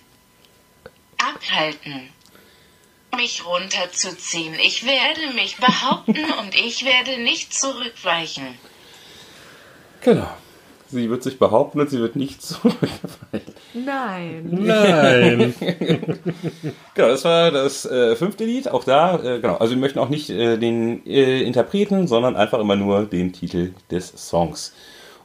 [1.18, 2.10] abhalten,
[3.14, 4.54] mich runterzuziehen.
[4.54, 8.58] Ich werde mich behaupten und ich werde nicht zurückweichen.
[10.00, 10.34] Genau.
[10.92, 13.42] Sie wird sich behaupten und sie wird nicht zurückfallen.
[13.72, 14.46] Nein.
[14.50, 15.54] Nein.
[16.94, 18.68] genau, das war das äh, fünfte Lied.
[18.68, 19.56] Auch da, äh, genau.
[19.56, 23.72] Also wir möchten auch nicht äh, den äh, Interpreten, sondern einfach immer nur den Titel
[23.90, 24.74] des Songs.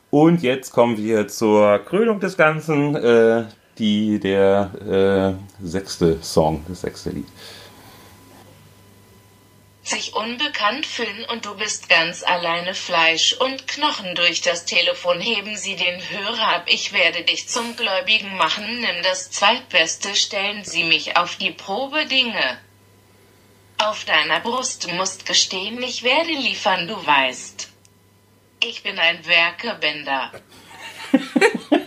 [0.10, 3.44] Und jetzt kommen wir zur Krönung des Ganzen, äh,
[3.78, 7.28] die der äh, sechste Song, das sechste Lied
[9.88, 15.56] sich unbekannt fühlen und du bist ganz alleine Fleisch und Knochen durch das Telefon heben
[15.56, 16.66] sie den Hörer ab.
[16.68, 18.82] Ich werde dich zum Gläubigen machen.
[18.82, 22.60] Nimm das Zweitbeste, stellen sie mich auf die Probe Dinge.
[23.78, 27.70] Auf deiner Brust musst gestehen, ich werde liefern, du weißt.
[28.64, 30.32] Ich bin ein Werkebänder.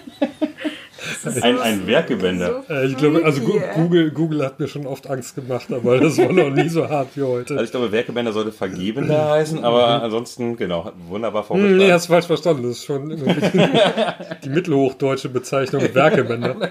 [1.43, 2.65] ein, ein Werkewender.
[2.67, 3.41] So ich glaube, also
[3.75, 7.09] Google, Google hat mir schon oft Angst gemacht, aber das war noch nie so hart
[7.15, 7.55] wie heute.
[7.55, 10.05] Also ich glaube, Werkewender sollte Vergebender heißen, aber mhm.
[10.05, 11.79] ansonsten, genau, wunderbar vorgestellt.
[11.79, 12.63] Nee, hast falsch verstanden.
[12.65, 13.09] Das ist schon
[14.45, 16.71] die mittelhochdeutsche Bezeichnung Werkewender.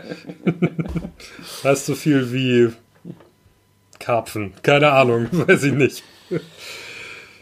[1.63, 2.69] heißt so viel wie
[3.99, 4.53] Karpfen.
[4.63, 6.03] Keine Ahnung, weiß ich nicht.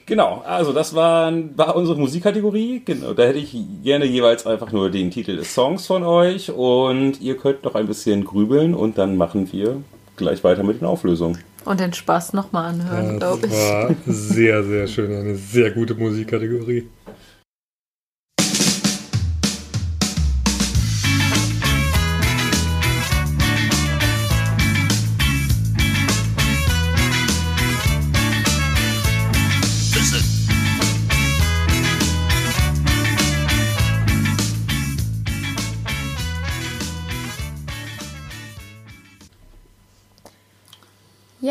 [0.07, 2.81] Genau, also das war, war unsere Musikkategorie.
[2.85, 7.19] Genau, da hätte ich gerne jeweils einfach nur den Titel des Songs von euch und
[7.19, 9.81] ihr könnt noch ein bisschen grübeln und dann machen wir
[10.15, 11.39] gleich weiter mit den Auflösungen.
[11.65, 13.51] Und den Spaß nochmal anhören, glaube ich.
[13.51, 15.13] War sehr, sehr schön.
[15.13, 16.87] Eine sehr gute Musikkategorie.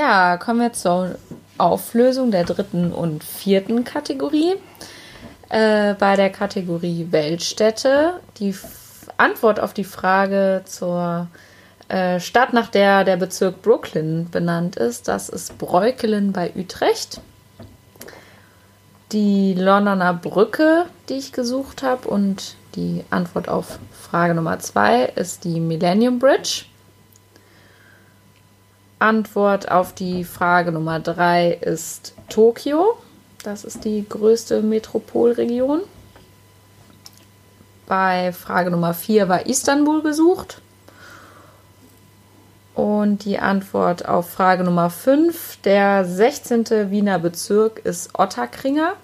[0.09, 1.17] Ja, kommen wir zur
[1.59, 4.55] Auflösung der dritten und vierten Kategorie.
[5.49, 11.27] Äh, bei der Kategorie Weltstädte die F Antwort auf die Frage zur
[11.89, 17.21] äh, Stadt, nach der der Bezirk Brooklyn benannt ist, das ist Breukelen bei Utrecht.
[19.11, 25.43] Die Londoner Brücke, die ich gesucht habe, und die Antwort auf Frage Nummer zwei ist
[25.43, 26.67] die Millennium Bridge.
[28.99, 32.97] Antwort auf die Frage Nummer drei ist Tokio.
[33.43, 35.83] Das ist die größte Metropolregion.
[37.87, 40.61] Bei Frage Nummer 4 war Istanbul gesucht.
[42.75, 46.91] Und die Antwort auf Frage Nummer 5, der 16.
[46.91, 48.95] Wiener Bezirk ist Ottakringer.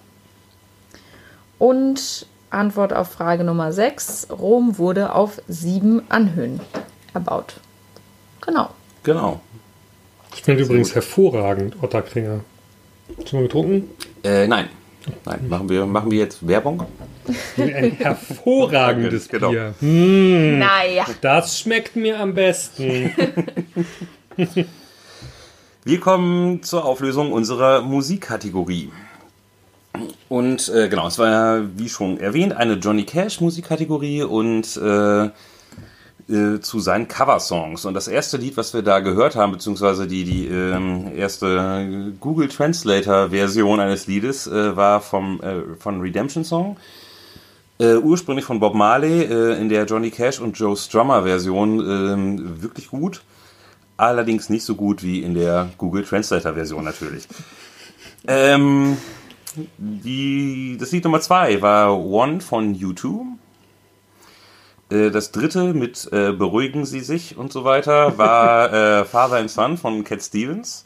[1.59, 6.61] Und Antwort auf Frage Nummer 6, Rom wurde auf sieben Anhöhen
[7.15, 7.55] erbaut.
[8.41, 8.71] Genau.
[9.05, 9.41] Genau.
[10.35, 12.41] Schmeckt übrigens hervorragend, Ottakringer.
[13.29, 13.91] Schon mal getrunken?
[14.25, 14.69] Äh, nein.
[15.25, 16.87] Nein, machen wir, machen wir jetzt Werbung?
[17.57, 19.51] Ein hervorragendes Genau.
[19.51, 19.75] Bier.
[19.81, 21.05] Hm, Naja.
[21.21, 23.11] das schmeckt mir am besten.
[25.85, 28.91] Wir kommen zur Auflösung unserer Musikkategorie.
[30.29, 35.29] Und äh, genau, es war ja, wie schon erwähnt, eine Johnny Cash Musikkategorie und äh,
[36.29, 37.85] äh, zu seinen Coversongs.
[37.85, 42.49] Und das erste Lied, was wir da gehört haben, beziehungsweise die, die ähm, erste Google
[42.49, 46.77] Translator Version eines Liedes, äh, war vom, äh, von Redemption Song.
[47.79, 52.63] Äh, ursprünglich von Bob Marley, äh, in der Johnny Cash und Joe Strummer Version ähm,
[52.63, 53.23] wirklich gut.
[53.97, 57.27] Allerdings nicht so gut wie in der Google Translator Version natürlich.
[58.27, 58.97] Ähm,
[59.79, 63.27] die, das Lied Nummer zwei war One von U2.
[64.93, 69.51] Äh, Das dritte mit äh, Beruhigen Sie sich und so weiter war äh, Father and
[69.51, 70.85] Son von Cat Stevens.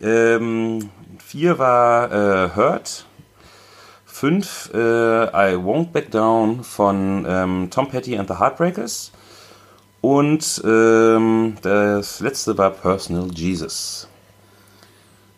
[0.00, 3.04] Ähm, vier war äh, Hurt.
[4.06, 9.12] Fünf äh, I Won't Back Down von ähm, Tom Petty and the Heartbreakers.
[10.00, 14.08] Und ähm, das letzte war Personal Jesus.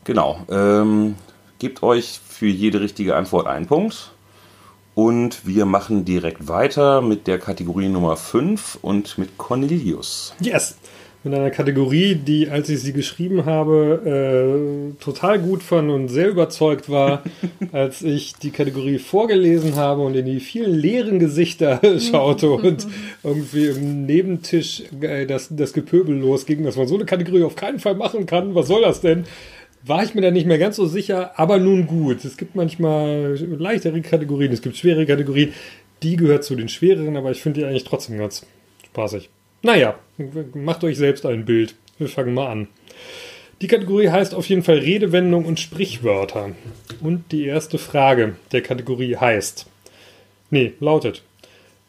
[0.04, 0.44] Genau.
[0.50, 1.16] Ähm,
[1.58, 4.12] gebt euch für jede richtige Antwort einen Punkt.
[5.00, 10.34] Und wir machen direkt weiter mit der Kategorie Nummer 5 und mit Cornelius.
[10.40, 10.76] Yes!
[11.24, 16.28] Mit einer Kategorie, die, als ich sie geschrieben habe, äh, total gut fand und sehr
[16.28, 17.22] überzeugt war,
[17.72, 22.86] als ich die Kategorie vorgelesen habe und in die vielen leeren Gesichter schaute und
[23.22, 27.78] irgendwie im Nebentisch äh, das, das Gepöbel losging, dass man so eine Kategorie auf keinen
[27.78, 28.54] Fall machen kann.
[28.54, 29.24] Was soll das denn?
[29.82, 32.24] War ich mir da nicht mehr ganz so sicher, aber nun gut.
[32.24, 35.52] Es gibt manchmal leichtere Kategorien, es gibt schwere Kategorien.
[36.02, 38.46] Die gehört zu den schwereren, aber ich finde die eigentlich trotzdem ganz
[38.86, 39.30] spaßig.
[39.62, 39.98] Naja,
[40.54, 41.74] macht euch selbst ein Bild.
[41.98, 42.68] Wir fangen mal an.
[43.60, 46.50] Die Kategorie heißt auf jeden Fall Redewendung und Sprichwörter.
[47.00, 49.66] Und die erste Frage der Kategorie heißt,
[50.48, 51.22] nee, lautet,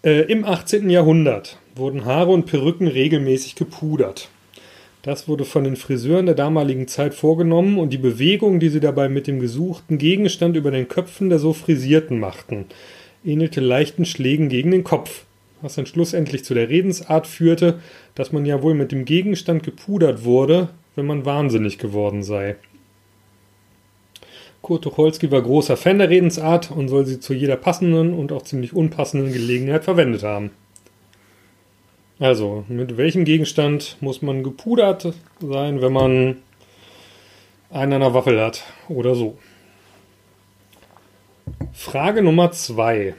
[0.04, 0.90] äh, im 18.
[0.90, 4.30] Jahrhundert wurden Haare und Perücken regelmäßig gepudert.
[5.04, 9.10] Das wurde von den Friseuren der damaligen Zeit vorgenommen und die Bewegung, die sie dabei
[9.10, 12.66] mit dem gesuchten Gegenstand über den Köpfen der so Frisierten machten,
[13.26, 15.26] ähnelte leichten Schlägen gegen den Kopf,
[15.62, 17.80] was dann schlussendlich zu der Redensart führte,
[18.14, 22.58] dass man ja wohl mit dem Gegenstand gepudert wurde, wenn man wahnsinnig geworden sei.
[24.62, 28.44] Kurt Tucholsky war großer Fan der Redensart und soll sie zu jeder passenden und auch
[28.44, 30.52] ziemlich unpassenden Gelegenheit verwendet haben.
[32.22, 36.36] Also, mit welchem Gegenstand muss man gepudert sein, wenn man
[37.72, 39.40] einen an der Waffel hat oder so?
[41.74, 43.16] Frage Nummer zwei.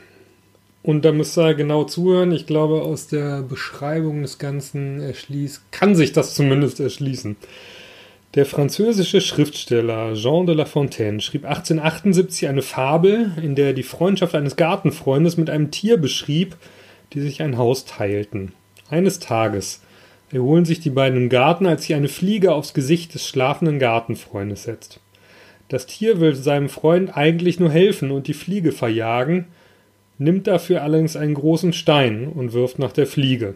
[0.85, 2.31] Und da müsst ihr genau zuhören.
[2.31, 7.35] Ich glaube, aus der Beschreibung des Ganzen erschließt, kann sich das zumindest erschließen.
[8.37, 13.83] Der französische Schriftsteller Jean de La Fontaine schrieb 1878 eine Fabel, in der er die
[13.83, 16.57] Freundschaft eines Gartenfreundes mit einem Tier beschrieb,
[17.15, 18.53] die sich ein Haus teilten.
[18.93, 19.81] Eines Tages
[20.33, 24.65] erholen sich die beiden im Garten, als sich eine Fliege aufs Gesicht des schlafenden Gartenfreundes
[24.65, 25.01] setzt.
[25.71, 29.47] Das Tier will seinem Freund eigentlich nur helfen und die Fliege verjagen,
[30.19, 33.55] nimmt dafür allerdings einen großen Stein und wirft nach der Fliege.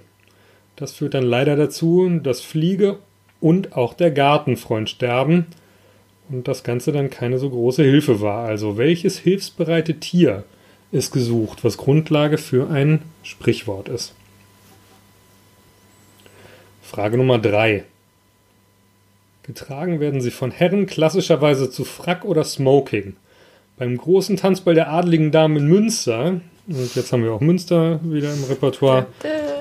[0.74, 2.96] Das führt dann leider dazu, dass Fliege
[3.38, 5.44] und auch der Gartenfreund sterben
[6.30, 8.46] und das Ganze dann keine so große Hilfe war.
[8.46, 10.44] Also welches hilfsbereite Tier
[10.92, 14.14] ist gesucht, was Grundlage für ein Sprichwort ist?
[16.86, 17.84] Frage Nummer 3.
[19.42, 23.16] Getragen werden sie von Herren klassischerweise zu Frack oder Smoking.
[23.76, 28.32] Beim großen Tanzball der adligen Damen in Münster, und jetzt haben wir auch Münster wieder
[28.32, 29.06] im Repertoire,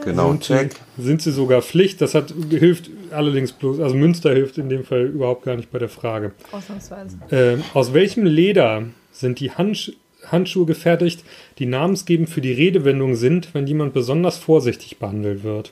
[0.04, 0.76] Genau, sind, check.
[0.98, 2.00] Sie, sind sie sogar Pflicht.
[2.00, 5.80] Das hat, hilft allerdings bloß, also Münster hilft in dem Fall überhaupt gar nicht bei
[5.80, 6.32] der Frage.
[6.52, 7.18] Ausnahmsweise.
[7.32, 9.94] Äh, aus welchem Leder sind die Handsch
[10.28, 11.24] Handschuhe gefertigt,
[11.60, 15.72] die namensgebend für die Redewendung sind, wenn jemand besonders vorsichtig behandelt wird?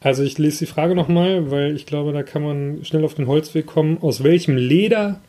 [0.00, 3.26] Also ich lese die Frage nochmal, weil ich glaube, da kann man schnell auf den
[3.26, 3.98] Holzweg kommen.
[4.00, 5.20] Aus welchem Leder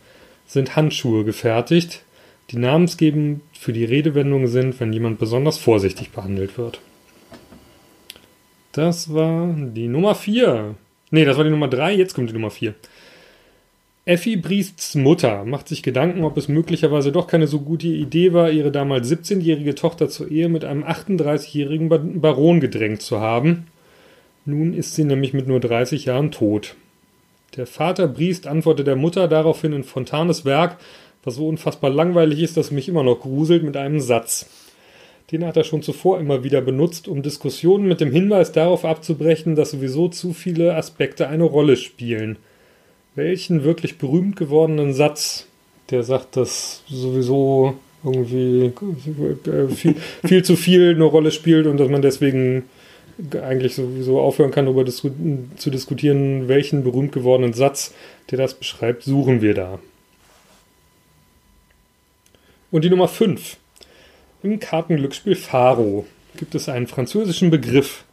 [0.45, 2.03] sind Handschuhe gefertigt,
[2.51, 6.81] die namensgebend für die Redewendung sind, wenn jemand besonders vorsichtig behandelt wird?
[8.71, 10.75] Das war die Nummer 4.
[11.11, 12.75] Nee, das war die Nummer 3, jetzt kommt die Nummer 4.
[14.05, 18.51] Effi Briests Mutter macht sich Gedanken, ob es möglicherweise doch keine so gute Idee war,
[18.51, 23.67] ihre damals 17-jährige Tochter zur Ehe mit einem 38-jährigen Ba- Baron gedrängt zu haben.
[24.49, 26.75] Nun ist sie nämlich mit nur 30 Jahren tot.
[27.55, 30.77] Der Vater Briest antwortet der Mutter daraufhin in Fontanes Werk,
[31.23, 34.49] was so unfassbar langweilig ist, dass mich immer noch gruselt, mit einem Satz.
[35.31, 39.55] Den hat er schon zuvor immer wieder benutzt, um Diskussionen mit dem Hinweis darauf abzubrechen,
[39.55, 42.37] dass sowieso zu viele Aspekte eine Rolle spielen.
[43.13, 45.45] Welchen wirklich berühmt gewordenen Satz,
[45.91, 48.71] der sagt, dass sowieso irgendwie
[49.45, 52.63] äh, viel, viel zu viel eine Rolle spielt und dass man deswegen
[53.41, 55.01] eigentlich sowieso aufhören kann, darüber dis
[55.57, 57.93] zu diskutieren, welchen berühmt gewordenen Satz,
[58.31, 59.79] der das beschreibt, suchen wir da.
[62.71, 63.57] Und die Nummer 5.
[64.43, 66.05] Im Kartenglücksspiel Faro
[66.37, 68.05] gibt es einen französischen Begriff,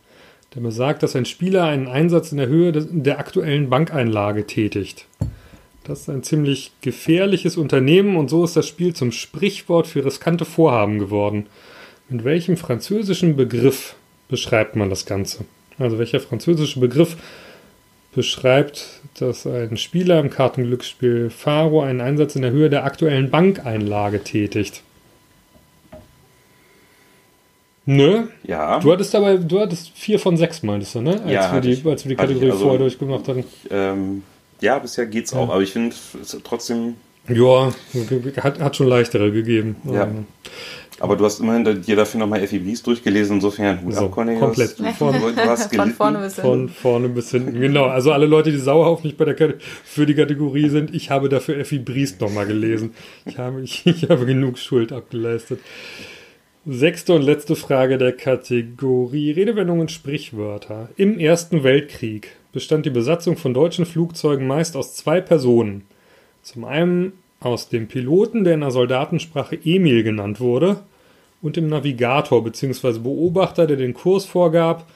[0.54, 5.06] der besagt, dass ein Spieler einen Einsatz in der Höhe der aktuellen Bankeinlage tätigt.
[5.84, 10.44] Das ist ein ziemlich gefährliches Unternehmen und so ist das Spiel zum Sprichwort für riskante
[10.44, 11.46] Vorhaben geworden.
[12.08, 13.94] Mit welchem französischen Begriff
[14.28, 15.44] beschreibt man das Ganze?
[15.78, 17.16] Also welcher französische Begriff
[18.14, 24.22] beschreibt, dass ein Spieler im Kartenglücksspiel Faro einen Einsatz in der Höhe der aktuellen Bankeinlage
[24.24, 24.82] tätigt?
[27.84, 28.24] Nö.
[28.42, 28.80] Ja.
[28.80, 31.20] Du hattest aber, du hattest vier von sechs, meintest du, ne?
[31.22, 31.86] Als, Ja, wir, die, ich.
[31.86, 33.44] als wir die ich, Kategorie also- vorher durchgemacht hatten.
[33.70, 34.22] Ähm,
[34.60, 36.94] ja, bisher geht's auch, aber ich finde es trotzdem.
[37.28, 37.72] Ja,
[38.42, 39.76] hat, hat schon leichtere gegeben.
[39.84, 40.08] Ja.
[41.00, 44.40] Aber du hast immerhin dir dafür nochmal Effi Blies durchgelesen, insofern Hut So, ab, Cornelius.
[44.40, 44.70] komplett.
[44.96, 46.68] Von, Du, du hast Von vorne bis von hinten.
[46.74, 47.60] vorne bis hinten.
[47.60, 47.84] Genau.
[47.86, 49.54] Also alle Leute, die sauer auf mich bei der
[49.84, 52.94] für die Kategorie sind, ich habe dafür Effi Briest nochmal gelesen.
[53.26, 55.60] Ich habe, ich, ich habe genug Schuld abgeleistet.
[56.68, 60.88] Sechste und letzte Frage der Kategorie Redewendungen Sprichwörter.
[60.96, 65.82] Im Ersten Weltkrieg bestand die Besatzung von deutschen Flugzeugen meist aus zwei Personen.
[66.42, 67.12] Zum einen
[67.46, 70.80] aus dem Piloten, der in der Soldatensprache Emil genannt wurde,
[71.42, 72.98] und dem Navigator bzw.
[72.98, 74.86] Beobachter, der den Kurs vorgab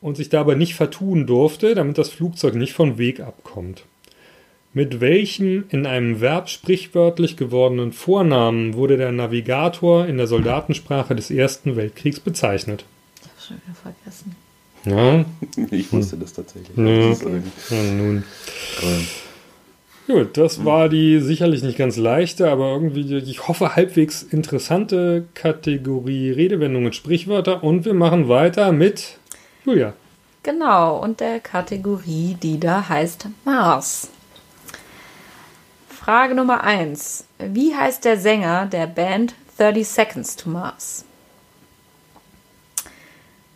[0.00, 3.84] und sich dabei nicht vertun durfte, damit das Flugzeug nicht vom Weg abkommt.
[4.72, 11.30] Mit welchem in einem Verb sprichwörtlich gewordenen Vornamen wurde der Navigator in der Soldatensprache des
[11.30, 12.84] Ersten Weltkriegs bezeichnet?
[13.22, 14.36] Ich hab's schon wieder vergessen.
[14.84, 15.24] Ja,
[15.70, 16.76] Ich wusste das tatsächlich.
[16.76, 17.42] Ja, okay.
[17.70, 18.24] ja nun.
[18.82, 19.06] ähm,
[20.06, 26.30] Gut, das war die sicherlich nicht ganz leichte, aber irgendwie, ich hoffe, halbwegs interessante Kategorie
[26.30, 27.64] Redewendungen, Sprichwörter.
[27.64, 29.18] Und wir machen weiter mit
[29.64, 29.94] Julia.
[30.44, 34.10] Genau, und der Kategorie, die da heißt Mars.
[35.88, 37.24] Frage Nummer 1.
[37.38, 41.04] Wie heißt der Sänger der Band 30 Seconds to Mars?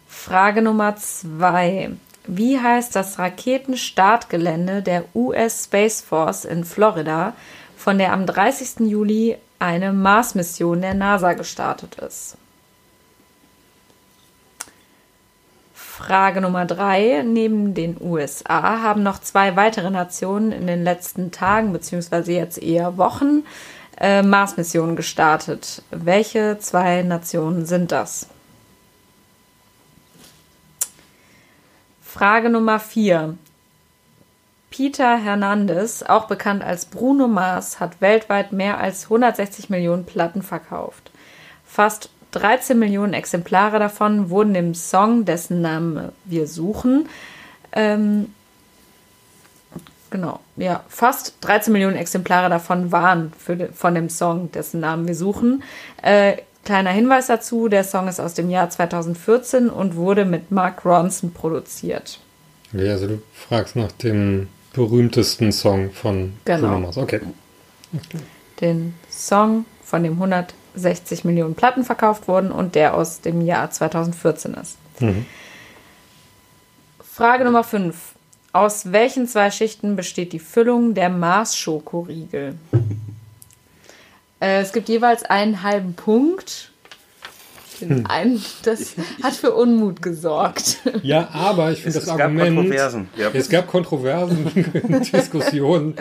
[0.09, 1.91] Frage Nummer 2.
[2.27, 7.35] Wie heißt das Raketenstartgelände der US Space Force in Florida,
[7.77, 8.89] von der am 30.
[8.89, 12.37] Juli eine Mars-Mission der NASA gestartet ist?
[16.01, 17.23] Frage Nummer drei.
[17.27, 22.97] Neben den USA haben noch zwei weitere Nationen in den letzten Tagen beziehungsweise jetzt eher
[22.97, 23.45] Wochen
[23.99, 25.83] äh, Mars-Missionen gestartet.
[25.91, 28.29] Welche zwei Nationen sind das?
[32.13, 33.39] Frage Nummer vier.
[34.69, 41.13] Peter Hernandez, auch bekannt als Bruno Mars, hat weltweit mehr als 160 Millionen Platten verkauft.
[41.65, 47.09] Fast 13 Millionen Exemplare davon wurden dem Song, dessen Namen wir suchen,
[47.71, 48.35] ähm,
[50.11, 55.15] genau, ja, fast 13 Millionen Exemplare davon waren für, von dem Song, dessen Namen wir
[55.15, 55.63] suchen.
[56.03, 60.85] Äh, kleiner Hinweis dazu, der Song ist aus dem Jahr 2014 und wurde mit Mark
[60.85, 62.19] Ronson produziert.
[62.73, 66.61] Ja, also du fragst nach dem berühmtesten Song von Genau.
[66.69, 66.97] Bruno Mars.
[66.99, 67.21] Okay.
[68.61, 74.55] Den Song, von dem 160 Millionen Platten verkauft wurden und der aus dem Jahr 2014
[74.55, 74.77] ist.
[77.03, 77.97] Frage Nummer 5.
[78.53, 82.55] Aus welchen zwei Schichten besteht die Füllung der Mars-Schokoriegel?
[84.41, 86.71] Äh, es gibt jeweils einen halben Punkt.
[87.81, 90.81] Den einen, das hat für Unmut gesorgt.
[91.03, 92.57] Ja, aber ich finde das es gab Argument.
[92.57, 93.09] Kontroversen.
[93.17, 93.31] Ja.
[93.33, 94.47] Es gab Kontroversen,
[95.13, 95.95] Diskussionen,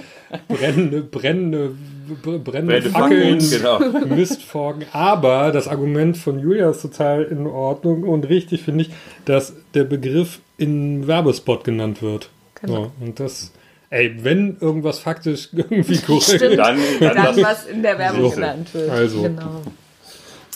[0.49, 1.71] brennende, brennende,
[2.09, 4.15] brennende Brennende Fackeln, Fackeln, genau.
[4.15, 4.85] Mistforken.
[4.91, 8.91] Aber das Argument von Julia ist total in Ordnung und richtig, finde ich,
[9.25, 12.29] dass der Begriff in Werbespot genannt wird.
[12.61, 12.91] Genau.
[12.99, 13.51] So, und das,
[13.89, 16.59] ey, wenn irgendwas faktisch irgendwie korrekt Stimmt.
[16.59, 18.35] Dann, dann, Dann, das, was in der Werbung So.
[18.35, 18.89] genannt wird.
[18.89, 19.23] Also.
[19.23, 19.61] Genau.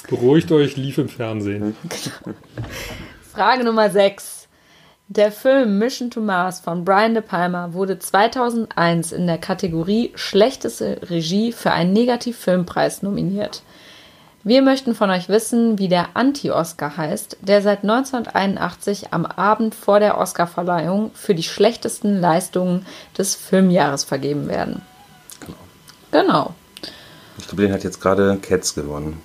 [0.10, 1.76] beruhigt euch, lief im Fernsehen.
[3.34, 4.48] Frage Nummer 6.
[5.10, 11.02] Der Film Mission to Mars von Brian De Palma wurde 2001 in der Kategorie Schlechteste
[11.10, 13.64] Regie für einen Negativfilmpreis nominiert.
[14.46, 20.02] Wir möchten von euch wissen, wie der Anti-Oscar heißt, der seit 1981 am Abend vor
[20.02, 22.86] der Oscarverleihung für die schlechtesten Leistungen
[23.18, 24.82] des Filmjahres vergeben werden.
[26.12, 26.54] Genau.
[27.38, 29.18] ich glaube, den hat jetzt gerade Cats gewonnen.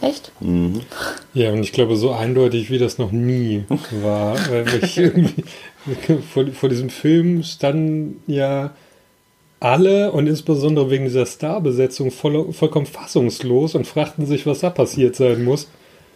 [0.00, 0.32] Echt?
[1.34, 3.66] Ja, und ich glaube, so eindeutig wie das noch nie
[4.02, 4.34] war.
[4.48, 5.44] Weil ich irgendwie
[6.32, 8.70] vor, vor diesem Film standen ja
[9.60, 15.16] alle und insbesondere wegen dieser Starbesetzung voll, vollkommen fassungslos und fragten sich, was da passiert
[15.16, 15.68] sein muss.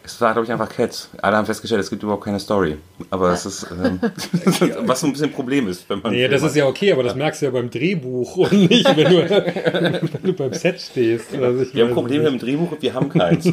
[0.05, 1.11] Es war, glaube ich, einfach Cats.
[1.21, 2.77] Alle haben festgestellt, es gibt überhaupt keine Story.
[3.11, 4.01] Aber es ist, ähm,
[4.87, 6.13] was so ein bisschen ein Problem ist, wenn man.
[6.13, 9.11] Nee, das ist ja okay, aber das merkst du ja beim Drehbuch und nicht, wenn
[9.11, 9.31] du,
[10.13, 11.35] wenn du beim Set stehst.
[11.35, 12.33] Also ich Wir haben Probleme nicht.
[12.33, 13.47] im Drehbuch und wir haben keins.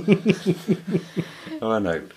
[1.60, 2.10] Aber na gut.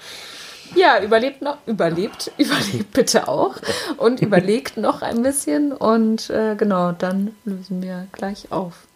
[0.75, 3.57] Ja, überlebt noch, überlebt, überlebt bitte auch
[3.99, 8.87] und überlegt noch ein bisschen und äh, genau, dann lösen wir gleich auf.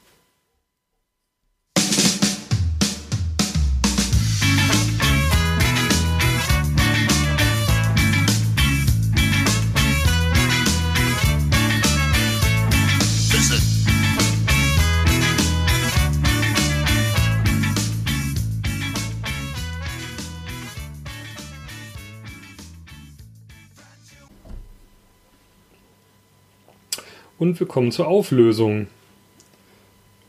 [27.38, 28.86] Und wir kommen zur Auflösung.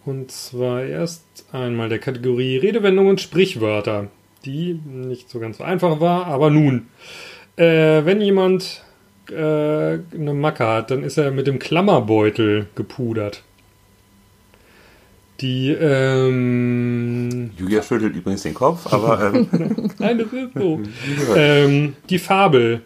[0.05, 4.07] Und zwar erst einmal der Kategorie Redewendungen und Sprichwörter,
[4.45, 6.87] die nicht so ganz so einfach war, aber nun.
[7.57, 8.83] Äh, wenn jemand
[9.29, 13.43] äh, eine Macke hat, dann ist er mit dem Klammerbeutel gepudert.
[15.41, 19.47] Die, ähm, Julia schüttelt übrigens den Kopf, aber ähm,
[19.99, 20.81] Nein, das ist so.
[21.35, 22.81] ähm, die Fabel,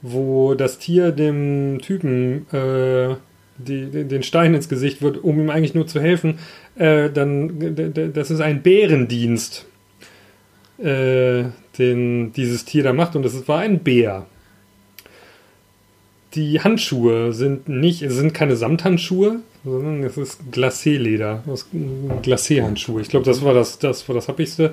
[0.00, 3.14] wo das Tier dem Typen äh,
[3.58, 6.38] die, den Stein ins Gesicht wird, um ihm eigentlich nur zu helfen,
[6.76, 9.66] äh, dann das ist ein Bärendienst,
[10.78, 11.44] äh,
[11.78, 14.26] den dieses Tier da macht und es war ein Bär.
[16.34, 21.42] Die Handschuhe sind nicht, es sind keine Samthandschuhe, sondern es ist Glacé-Leder,
[22.22, 23.02] Glacé-Handschuhe.
[23.02, 24.72] Ich glaube, das war das, das war das Happigste.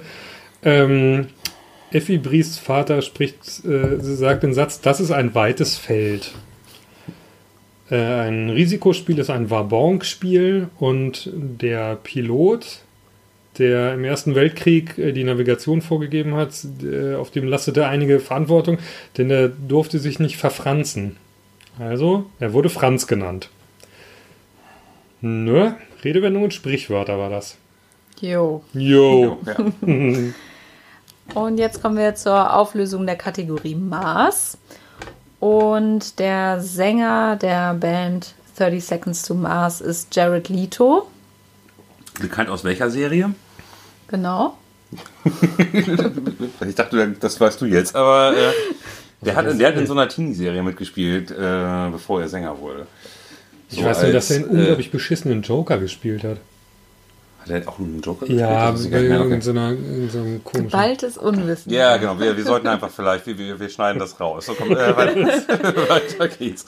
[0.64, 1.28] Ähm,
[1.92, 6.34] Effi Bries Vater spricht, äh, sie sagt den Satz, das ist ein weites Feld.
[7.90, 12.80] Äh, ein Risikospiel ist ein Wabonk-Spiel und der Pilot,
[13.58, 18.78] der im Ersten Weltkrieg äh, die Navigation vorgegeben hat, äh, auf dem lastete einige Verantwortung,
[19.18, 21.18] denn er durfte sich nicht verfranzen.
[21.80, 23.50] Also, er wurde Franz genannt.
[25.22, 25.72] Nö,
[26.04, 27.58] Redewendung und Sprichwörter war das.
[28.22, 28.64] Jo.
[28.74, 29.38] Jo.
[29.46, 29.56] ja.
[31.36, 34.58] Und jetzt kommen wir zur Auflösung der Kategorie Mars.
[35.40, 41.08] Und der Sänger der Band 30 Seconds to Mars ist Jared Leto.
[42.20, 43.34] bekannt aus welcher Serie?
[44.08, 44.58] Genau.
[46.68, 48.52] Ich dachte, das weißt du jetzt, aber äh,
[49.22, 52.88] der, hat, der hat in so einer Teenie-Serie mitgespielt, äh, bevor er Sänger wurde.
[53.70, 56.38] Ich So weiß nur, dass er einen unglaublich beschissenen Joker gespielt hat.
[57.42, 58.92] Hat er auch einen Joker Ja, gespielt?
[58.92, 60.70] bei Das ist mehr, irgendeiner in so einem komischen.
[60.70, 61.72] Geballtes Unwissen.
[61.72, 62.20] Ja, genau.
[62.20, 64.46] Wir, wir sollten einfach vielleicht, wir, wir, schneiden das raus.
[64.46, 65.16] So, komm, äh, weiter,
[65.90, 66.66] weiter geht's.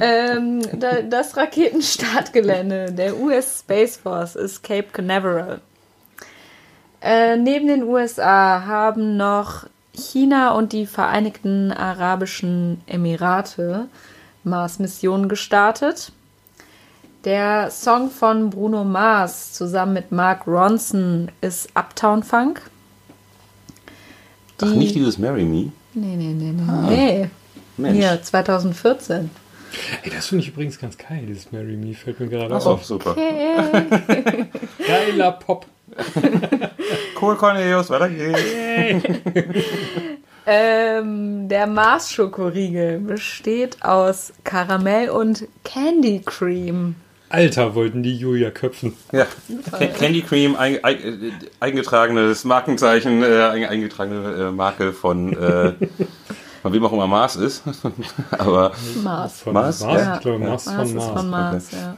[0.00, 5.60] Ähm, da, das Raketenstartgelände der US Space Force ist Cape Canaveral.
[7.02, 13.88] Äh, neben den USA haben noch China und die Vereinigten Arabischen Emirate
[14.44, 16.12] Mars-Missionen gestartet.
[17.24, 22.62] Der Song von Bruno Mars zusammen mit Mark Ronson ist Uptown Funk.
[24.62, 25.70] Ach, nicht dieses Marry Me?
[25.92, 26.88] Nee, nee, nee, nee.
[26.88, 27.30] Nee.
[27.76, 27.98] Mensch.
[27.98, 29.30] Hier, 2014.
[30.02, 32.70] Ey, das finde ich übrigens ganz geil, dieses Marry Me, fällt mir gerade Ach so,
[32.70, 32.84] auf.
[32.84, 33.10] super.
[33.12, 34.46] Okay.
[34.86, 35.66] Geiler Pop.
[37.20, 38.40] Cool, Cornelius, weiter geht's.
[40.46, 46.96] Ähm, der Mars-Schokoriegel besteht aus Karamell und Candy Cream.
[47.30, 48.94] Alter, wollten die Julia köpfen.
[49.12, 49.26] Ja,
[49.70, 55.72] Ca- Candy Cream, ein, ein, eingetragenes Markenzeichen, äh, ein- eingetragene äh, Marke von, äh,
[56.62, 57.62] von wem auch immer Mars ist.
[58.32, 58.72] Aber
[59.02, 59.40] Mars.
[59.42, 59.80] Von Mars?
[59.80, 59.96] Mars?
[60.00, 60.14] Ja.
[60.16, 61.12] Ich glaube, Mars, Mars von ist Mars.
[61.20, 61.96] von Mars, ja.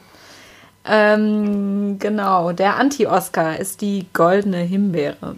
[0.85, 5.37] Ähm, genau, der Anti-Oscar ist die goldene Himbeere.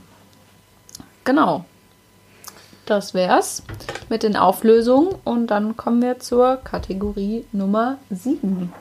[1.24, 1.64] Genau.
[2.86, 3.62] Das wär's
[4.08, 8.72] mit den Auflösungen und dann kommen wir zur Kategorie Nummer 7.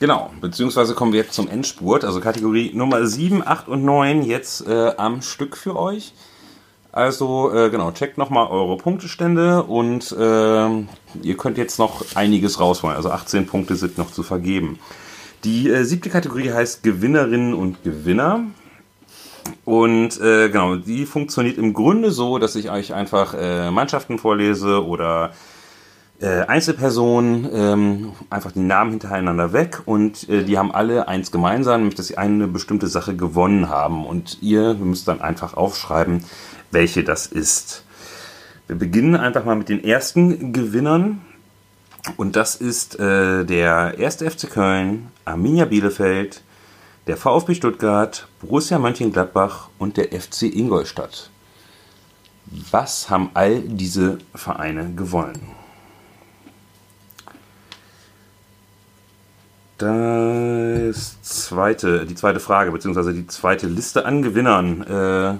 [0.00, 2.04] genau, beziehungsweise kommen wir jetzt zum Endspurt.
[2.04, 6.12] Also Kategorie Nummer 7, 8 und 9 jetzt äh, am Stück für euch.
[6.96, 10.88] Also äh, genau, checkt nochmal eure Punktestände und ähm,
[11.22, 12.96] ihr könnt jetzt noch einiges rausholen.
[12.96, 14.78] Also 18 Punkte sind noch zu vergeben.
[15.44, 18.44] Die äh, siebte Kategorie heißt Gewinnerinnen und Gewinner.
[19.66, 24.84] Und äh, genau, die funktioniert im Grunde so, dass ich euch einfach äh, Mannschaften vorlese
[24.84, 25.32] oder
[26.20, 31.80] äh, Einzelpersonen, ähm, einfach die Namen hintereinander weg und äh, die haben alle eins gemeinsam,
[31.80, 34.06] nämlich dass sie eine bestimmte Sache gewonnen haben.
[34.06, 36.24] Und ihr müsst dann einfach aufschreiben,
[36.70, 37.84] welche das ist.
[38.66, 41.20] Wir beginnen einfach mal mit den ersten Gewinnern.
[42.16, 44.16] Und das ist äh, der 1.
[44.16, 46.42] FC Köln, Arminia Bielefeld,
[47.06, 51.30] der VfB Stuttgart, Borussia Mönchengladbach und der FC Ingolstadt.
[52.70, 55.55] Was haben all diese Vereine gewonnen?
[59.78, 64.82] Das zweite, die zweite Frage, beziehungsweise die zweite Liste an Gewinnern.
[64.82, 65.38] Äh,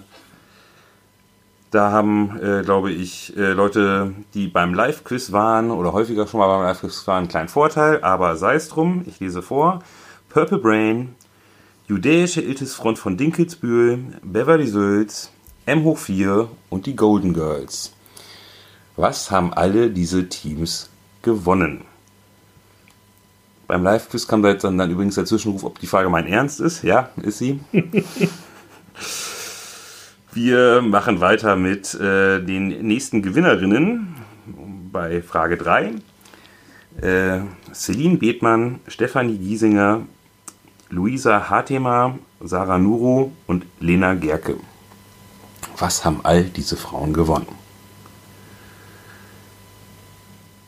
[1.71, 6.49] da haben, äh, glaube ich, äh, Leute, die beim Live-Quiz waren oder häufiger schon mal
[6.49, 9.83] beim Live-Quiz waren, einen kleinen Vorteil, aber sei es drum, ich lese vor.
[10.29, 11.15] Purple Brain,
[11.89, 15.31] Judäische Iltisfront von Dinkelsbühl, Beverly Sülz,
[15.67, 17.93] M hoch 4 und die Golden Girls.
[18.97, 20.91] Was haben alle diese Teams
[21.23, 21.85] gewonnen?
[23.67, 26.61] Beim Live-Quiz kam da jetzt dann, dann übrigens der Zwischenruf, ob die Frage mein Ernst
[26.61, 26.83] ist.
[26.83, 27.61] Ja, ist sie.
[30.33, 34.15] Wir machen weiter mit äh, den nächsten Gewinnerinnen
[34.93, 35.95] bei Frage 3.
[37.01, 37.41] Äh,
[37.73, 40.03] Celine Bethmann, Stefanie Giesinger,
[40.91, 44.57] Luisa Hatema, Sarah Nuru und Lena Gerke.
[45.79, 47.49] Was haben all diese Frauen gewonnen?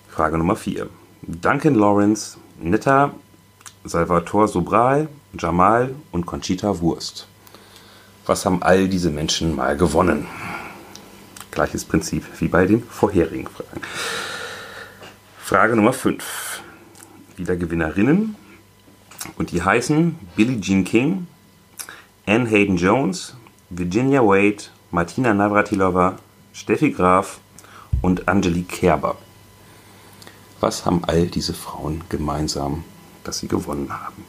[0.08, 0.88] Frage Nummer 4.
[1.22, 3.12] Duncan Lawrence, Netta,
[3.84, 7.28] Salvatore Sobral, Jamal und Conchita Wurst.
[8.26, 10.26] Was haben all diese Menschen mal gewonnen?
[11.52, 13.80] Gleiches Prinzip wie bei den vorherigen Fragen.
[15.38, 16.62] Frage Nummer 5.
[17.36, 18.34] Wieder Gewinnerinnen.
[19.36, 21.28] Und die heißen Billie Jean King,
[22.26, 23.36] Anne Hayden Jones,
[23.70, 26.18] Virginia Wade, Martina Navratilova,
[26.52, 27.38] Steffi Graf
[28.02, 29.16] und Angelique Kerber.
[30.60, 32.82] Was haben all diese Frauen gemeinsam,
[33.22, 34.24] dass sie gewonnen haben?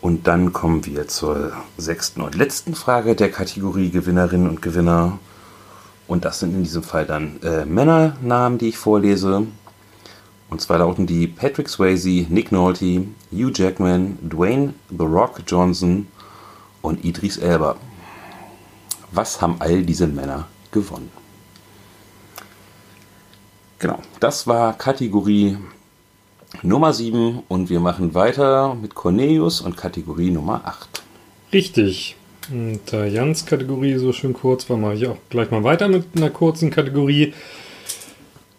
[0.00, 5.20] Und dann kommen wir zur sechsten und letzten Frage der Kategorie Gewinnerinnen und Gewinner.
[6.08, 9.46] Und das sind in diesem Fall dann äh, Männernamen, die ich vorlese.
[10.50, 16.08] Und zwar lauten die Patrick Swayze, Nick Nolte, Hugh Jackman, Dwayne The Rock Johnson
[16.82, 17.76] und Idris Elba.
[19.12, 21.21] Was haben all diese Männer gewonnen?
[23.82, 25.56] Genau, das war Kategorie
[26.62, 31.02] Nummer 7 und wir machen weiter mit Cornelius und Kategorie Nummer 8.
[31.52, 32.14] Richtig.
[32.48, 36.04] Und da Jans Kategorie so schön kurz war, mache ich auch gleich mal weiter mit
[36.14, 37.34] einer kurzen Kategorie.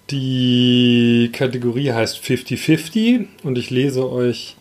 [0.10, 4.58] Die Kategorie heißt 50-50 und ich lese euch,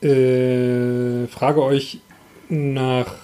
[0.00, 1.98] äh, frage euch
[2.48, 3.16] nach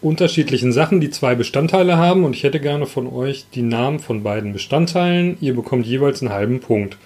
[0.00, 4.22] unterschiedlichen Sachen, die zwei Bestandteile haben und ich hätte gerne von euch die Namen von
[4.22, 5.36] beiden Bestandteilen.
[5.40, 6.96] Ihr bekommt jeweils einen halben Punkt.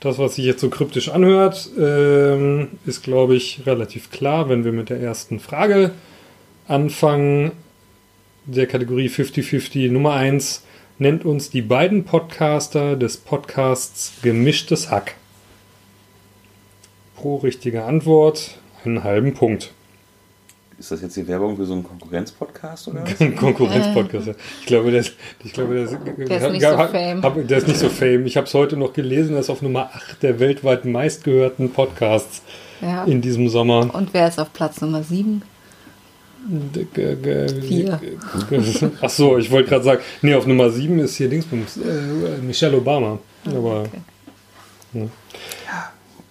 [0.00, 4.72] Das, was sich jetzt so kryptisch anhört, ähm, ist, glaube ich, relativ klar, wenn wir
[4.72, 5.92] mit der ersten Frage
[6.66, 7.52] anfangen.
[8.44, 10.64] Der Kategorie 50-50 Nummer 1
[10.98, 15.14] nennt uns die beiden Podcaster des Podcasts Gemischtes Hack.
[17.14, 19.72] Pro richtige Antwort einen halben Punkt.
[20.78, 23.20] Ist das jetzt die Werbung für so einen Konkurrenzpodcast oder was?
[23.20, 24.30] Ein Konkurrenzpodcast.
[24.60, 25.14] Ich glaube, der ist,
[25.44, 25.96] ich glaube, der ist,
[26.28, 27.22] Der ist nicht so fame.
[27.22, 28.26] Hab, der ist nicht so fame.
[28.26, 32.42] Ich habe es heute noch gelesen, er ist auf Nummer 8 der weltweit meistgehörten Podcasts
[32.80, 33.04] Ja.
[33.04, 33.94] in diesem Sommer.
[33.94, 35.42] Und wer ist auf Platz Nummer 7?
[37.62, 38.00] Vier.
[39.00, 42.76] Ach so, ich wollte gerade sagen, nee, auf Nummer 7 ist hier Dingsbums, äh, Michelle
[42.78, 43.18] Obama.
[43.46, 43.84] Aber
[44.92, 45.08] Okay.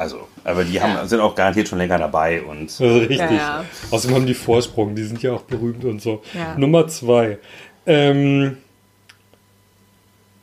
[0.02, 3.20] Also, aber die haben, sind auch garantiert schon länger dabei und richtig.
[3.20, 3.66] Ja, ja.
[3.92, 6.24] Außerdem haben die Vorsprung, die sind ja auch berühmt und so.
[6.34, 6.58] Ja.
[6.58, 7.38] Nummer 2.
[7.86, 8.58] Ähm,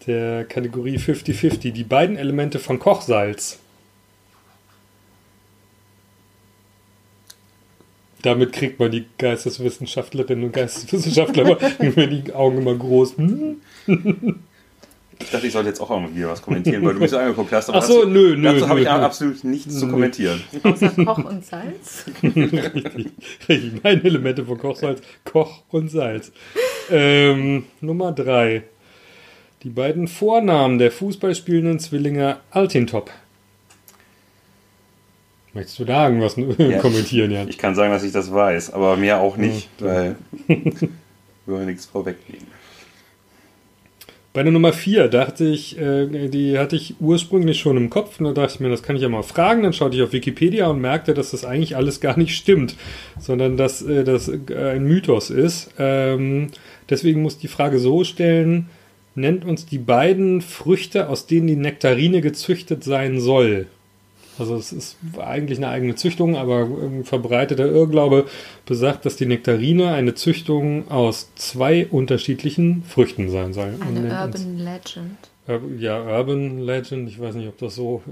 [0.07, 3.59] der Kategorie 50-50, die beiden Elemente von Kochsalz.
[8.23, 13.17] Damit kriegt man die Geisteswissenschaftlerinnen und Geisteswissenschaftler immer die Augen immer groß.
[15.19, 15.25] Hm?
[15.25, 17.53] Ich dachte, ich sollte jetzt auch mal wieder was kommentieren, weil du mich so angeguckt
[17.53, 17.71] hast.
[17.71, 18.53] Ach so, dazu, nö, nö.
[18.53, 18.93] Dazu habe ich nö.
[18.93, 19.93] absolut nichts zu Nö.
[19.93, 20.43] kommentieren.
[20.63, 22.05] Außer Koch und Salz.
[22.23, 23.07] richtig,
[23.49, 23.83] richtig.
[23.83, 26.33] Meine Elemente von Kochsalz, Koch und Salz.
[26.91, 28.63] Ähm, Nummer drei.
[29.65, 33.11] Die beiden Vornamen der Fußballspielenden Zwillinge Altintop.
[35.53, 36.79] Möchtest du da irgendwas Ja.
[36.79, 37.49] kommentieren, Jan?
[37.49, 39.87] Ich kann sagen, dass ich das weiß, aber mehr auch nicht, Ja.
[39.87, 40.17] weil
[40.47, 40.69] wir
[41.47, 42.47] wollen nichts vorwegnehmen.
[44.39, 48.21] Bei der Nummer 4 dachte ich, äh, die hatte ich ursprünglich schon im Kopf.
[48.21, 49.65] Und da dachte ich mir, das kann ich ja mal fragen.
[49.65, 52.77] Dann schaute ich auf Wikipedia und merkte, dass das eigentlich alles gar nicht stimmt,
[53.19, 55.75] sondern dass äh, das äh, ein Mythos ist.
[55.77, 56.53] Ähm,
[56.89, 58.69] deswegen muss ich die Frage so stellen:
[59.17, 63.67] Nennt uns die beiden Früchte, aus denen die Nektarine gezüchtet sein soll.
[64.39, 68.27] Also es ist eigentlich eine eigene Züchtung, aber ein verbreiteter Irrglaube
[68.67, 73.75] besagt, dass die Nektarine eine Züchtung aus zwei unterschiedlichen Früchten sein soll.
[73.81, 75.19] Eine Urban Legend.
[75.79, 78.03] Ja, Urban Legend, ich weiß nicht, ob das so.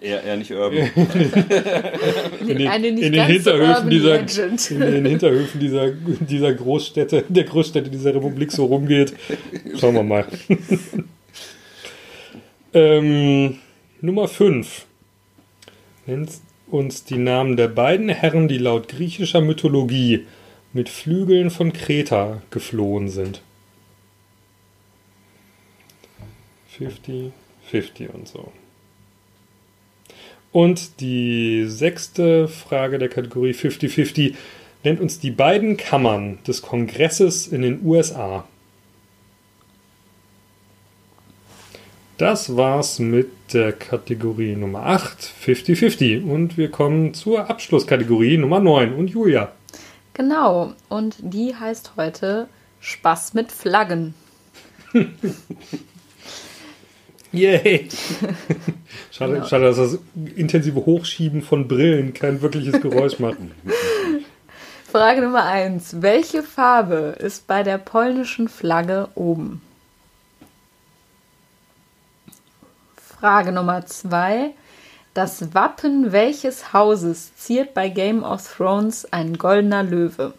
[0.00, 0.90] Eher, eher nicht urban.
[2.40, 4.70] In den, Eine nicht in den Hinterhöfen urban dieser, Legend.
[4.72, 9.14] in den Hinterhöfen dieser, dieser Großstädte, der Großstädte dieser Republik so rumgeht.
[9.78, 10.26] Schauen wir mal.
[12.74, 13.58] ähm,
[14.00, 14.86] Nummer 5.
[16.10, 20.26] Nennt uns die Namen der beiden Herren, die laut griechischer Mythologie
[20.72, 23.42] mit Flügeln von Kreta geflohen sind.
[26.76, 27.30] 50,
[27.70, 28.50] 50 und so.
[30.50, 34.34] Und die sechste Frage der Kategorie 50-50
[34.82, 38.48] nennt uns die beiden Kammern des Kongresses in den USA.
[42.18, 46.22] Das war's mit der Kategorie Nummer 8, 50-50.
[46.24, 48.94] Und wir kommen zur Abschlusskategorie Nummer 9.
[48.94, 49.52] Und Julia.
[50.14, 50.72] Genau.
[50.88, 52.48] Und die heißt heute
[52.80, 54.14] Spaß mit Flaggen.
[57.32, 57.88] Yay!
[59.12, 59.46] Schade, Genau.
[59.46, 59.98] schade, dass das
[60.34, 63.36] intensive Hochschieben von Brillen kein wirkliches Geräusch macht.
[64.90, 66.02] Frage Nummer 1.
[66.02, 69.62] Welche Farbe ist bei der polnischen Flagge oben?
[73.20, 74.54] Frage Nummer 2.
[75.12, 80.32] Das Wappen welches Hauses ziert bei Game of Thrones ein goldener Löwe?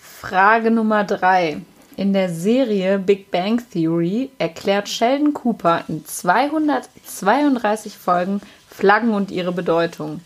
[0.00, 1.60] Frage Nummer 3.
[1.98, 9.52] In der Serie Big Bang Theory erklärt Sheldon Cooper in 232 Folgen Flaggen und ihre
[9.52, 10.22] Bedeutung.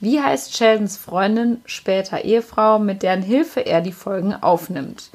[0.00, 5.10] Wie heißt Sheldons Freundin, später Ehefrau, mit deren Hilfe er die Folgen aufnimmt?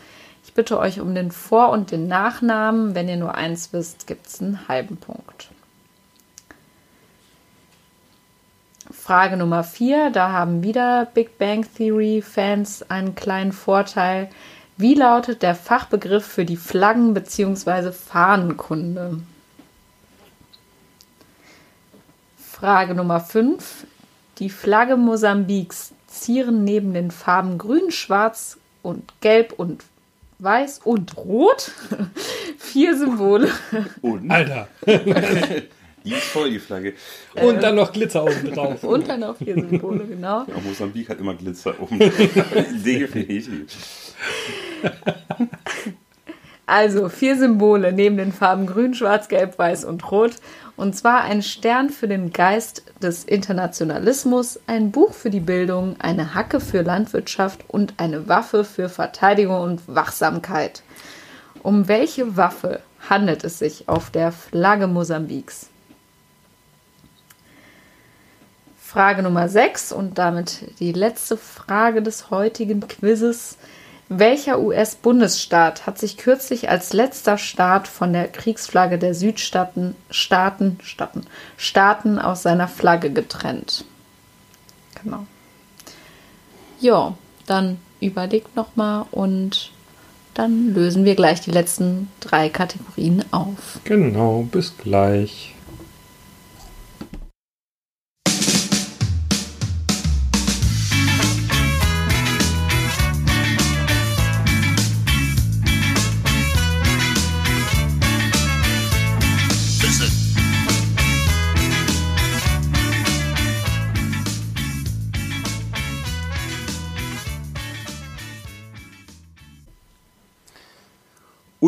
[0.52, 2.94] Ich bitte euch um den Vor- und den Nachnamen.
[2.94, 5.48] Wenn ihr nur eins wisst, gibt es einen halben Punkt.
[8.92, 10.10] Frage Nummer 4.
[10.10, 14.30] Da haben wieder Big Bang Theory Fans einen kleinen Vorteil.
[14.76, 17.94] Wie lautet der Fachbegriff für die Flaggen- bzw.
[17.94, 19.22] Fahnenkunde?
[22.36, 23.88] Frage Nummer 5.
[24.40, 29.86] Die Flagge Mosambiks zieren neben den Farben grün, schwarz und gelb und
[30.42, 31.72] weiß und rot
[32.58, 33.50] vier Symbole.
[34.02, 34.68] Und Alter!
[34.86, 36.94] die ist voll, die Flagge.
[37.42, 38.84] Und dann noch Glitzer oben drauf.
[38.84, 40.46] Und dann noch vier Symbole, genau.
[40.48, 42.00] Ja, Mosambik hat immer Glitzer oben.
[42.00, 44.16] Definitiv.
[46.66, 50.34] Also vier Symbole neben den Farben grün, schwarz, gelb, weiß und rot.
[50.78, 56.34] Und zwar ein Stern für den Geist des Internationalismus, ein Buch für die Bildung, eine
[56.34, 60.82] Hacke für Landwirtschaft und eine Waffe für Verteidigung und Wachsamkeit.
[61.62, 65.68] Um welche Waffe handelt es sich auf der Flagge Mosambiks?
[68.92, 73.58] Frage Nummer 6 und damit die letzte Frage des heutigen Quizzes.
[74.14, 81.26] Welcher US-Bundesstaat hat sich kürzlich als letzter Staat von der Kriegsflagge der Südstaaten Staaten, Staaten,
[81.56, 83.86] Staaten aus seiner Flagge getrennt?
[85.02, 85.26] Genau.
[86.82, 89.72] Ja, dann überlegt nochmal und
[90.34, 93.80] dann lösen wir gleich die letzten drei Kategorien auf.
[93.86, 95.56] Genau, bis gleich.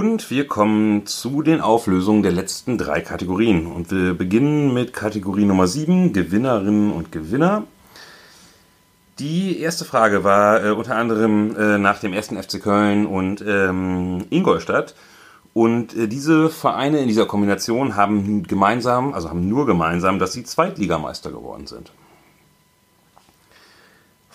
[0.03, 3.67] Und wir kommen zu den Auflösungen der letzten drei Kategorien.
[3.67, 7.63] Und wir beginnen mit Kategorie Nummer 7, Gewinnerinnen und Gewinner.
[9.17, 14.25] Die erste Frage war äh, unter anderem äh, nach dem ersten FC Köln und ähm,
[14.29, 14.93] Ingolstadt.
[15.53, 20.43] Und äh, diese Vereine in dieser Kombination haben gemeinsam, also haben nur gemeinsam, dass sie
[20.43, 21.93] Zweitligameister geworden sind.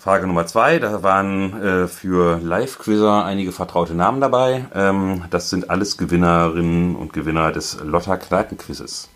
[0.01, 4.67] Frage Nummer zwei, da waren äh, für Live-Quizzer einige vertraute Namen dabei.
[4.73, 9.09] Ähm, das sind alles Gewinnerinnen und Gewinner des Lotter Kneipenquizzes.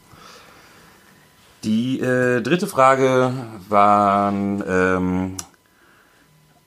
[1.62, 3.32] Die äh, dritte Frage
[3.68, 5.36] waren ähm,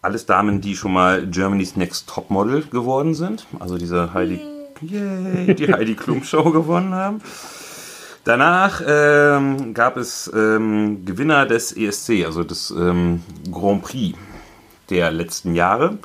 [0.01, 3.45] alles Damen, die schon mal Germany's Next Topmodel geworden sind.
[3.59, 4.39] Also diese Heidi,
[4.79, 7.21] yay, die Heidi Klum Show gewonnen haben.
[8.25, 13.21] Danach ähm, gab es ähm, Gewinner des ESC, also des ähm,
[13.51, 14.17] Grand Prix
[14.89, 15.99] der letzten Jahre.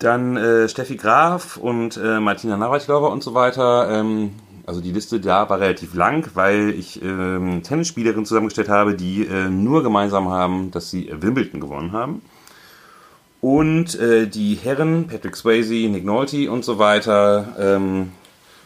[0.00, 3.90] Dann äh, Steffi Graf und äh, Martina Navratilova und so weiter.
[3.90, 4.32] Ähm,
[4.66, 9.48] also die Liste da war relativ lang, weil ich ähm, Tennisspielerinnen zusammengestellt habe, die äh,
[9.48, 12.22] nur gemeinsam haben, dass sie Wimbledon gewonnen haben.
[13.40, 18.10] Und äh, die Herren, Patrick Swayze, Nick Nolte und so weiter, ähm,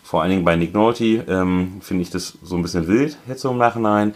[0.05, 3.41] vor allen Dingen bei Nick Nolte ähm, finde ich das so ein bisschen wild, jetzt
[3.41, 4.15] so im Nachhinein.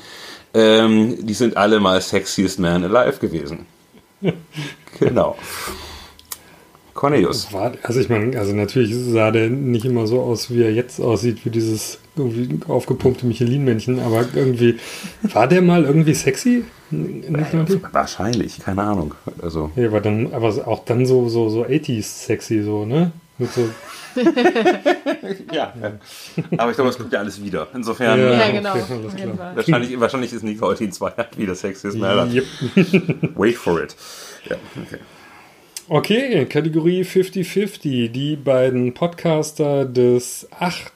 [0.53, 3.67] Ähm, die sind alle mal Sexiest Man Alive gewesen.
[5.01, 5.37] genau.
[6.93, 7.53] Cornelius.
[7.53, 11.01] War, also ich meine, also natürlich sah der nicht immer so aus, wie er jetzt
[11.01, 14.79] aussieht, wie dieses irgendwie aufgepumpte Michelin-Männchen, aber irgendwie,
[15.23, 16.65] war der mal irgendwie sexy?
[16.93, 19.15] Äh, wahrscheinlich, keine Ahnung.
[19.41, 19.71] Also.
[19.77, 23.13] Ja, aber dann, aber auch dann so, so, so 80s sexy, so, ne?
[23.39, 23.71] Mit so
[25.53, 25.73] ja,
[26.57, 27.69] aber ich glaube, es kommt ja alles wieder.
[27.75, 28.19] Insofern.
[28.19, 28.75] Ja, ja genau.
[28.75, 32.45] Okay, wahrscheinlich, wahrscheinlich ist Nicole in zwei Jahren wieder Sexist Yep.
[33.37, 33.95] Wait for it.
[34.49, 34.99] Ja, okay.
[35.89, 38.09] Okay, Kategorie 50-50.
[38.09, 40.93] Die beiden Podcaster des acht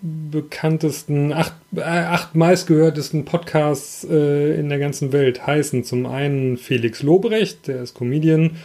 [0.00, 7.02] bekanntesten, acht, äh, acht meistgehörtesten Podcasts äh, in der ganzen Welt heißen zum einen Felix
[7.02, 8.56] Lobrecht, der ist Comedian,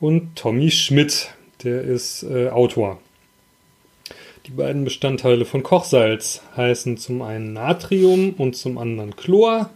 [0.00, 1.30] und Tommy Schmidt,
[1.62, 2.98] der ist äh, Autor.
[4.46, 9.70] Die beiden Bestandteile von Kochsalz heißen zum einen Natrium und zum anderen Chlor.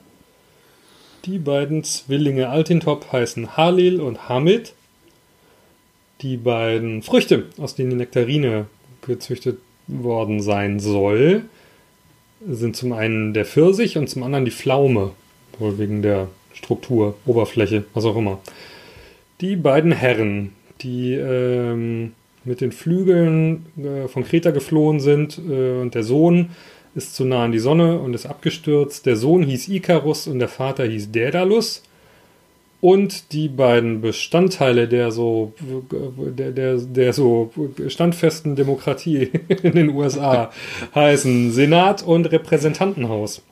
[1.24, 4.74] Die beiden Zwillinge Altintop heißen Halil und Hamid.
[6.20, 8.66] Die beiden Früchte, aus denen die Nektarine
[9.02, 9.58] gezüchtet
[9.88, 11.42] worden sein soll,
[12.46, 15.12] sind zum einen der Pfirsich und zum anderen die Pflaume.
[15.58, 18.40] Wohl wegen der Struktur, Oberfläche, was auch immer.
[19.40, 20.52] Die beiden Herren,
[20.82, 22.12] die ähm,
[22.44, 26.50] mit den Flügeln äh, von Kreta geflohen sind äh, und der Sohn
[26.94, 29.06] ist zu nah an die Sonne und ist abgestürzt.
[29.06, 31.82] Der Sohn hieß Ikarus und der Vater hieß Daedalus.
[32.80, 35.52] Und die beiden Bestandteile der so,
[36.00, 37.52] der, der, der so
[37.88, 39.30] standfesten Demokratie
[39.62, 40.50] in den USA
[40.94, 43.42] heißen Senat und Repräsentantenhaus.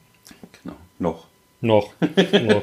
[1.60, 1.92] Noch.
[2.00, 2.62] Noch.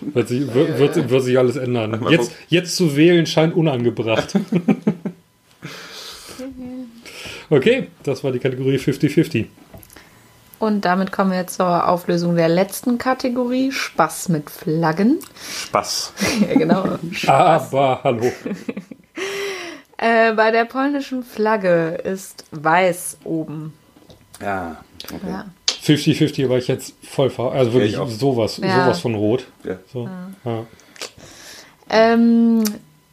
[0.00, 2.06] Wird, sich, wird, wird, wird sich alles ändern.
[2.10, 4.34] Jetzt, jetzt zu wählen scheint unangebracht.
[7.48, 9.46] Okay, das war die Kategorie 50-50.
[10.58, 15.18] Und damit kommen wir zur Auflösung der letzten Kategorie: Spaß mit Flaggen.
[15.66, 16.12] Spaß.
[16.48, 16.98] ja, genau.
[17.12, 17.28] Spaß.
[17.74, 18.32] Aber hallo.
[19.98, 23.74] äh, bei der polnischen Flagge ist weiß oben.
[24.40, 25.20] Ja, okay.
[25.28, 25.44] Ja.
[25.86, 27.52] 50-50 war ich jetzt voll faul.
[27.52, 28.84] Also wirklich ja, sowas, ja.
[28.84, 29.46] sowas von rot.
[29.64, 29.76] Ja.
[29.92, 30.08] So.
[30.44, 30.66] ja.
[31.88, 32.64] Ähm,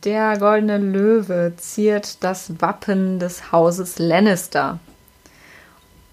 [0.04, 4.80] der goldene Löwe ziert das Wappen des Hauses Lannister.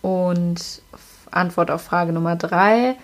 [0.02, 0.82] Und
[1.30, 2.96] Antwort auf Frage Nummer drei.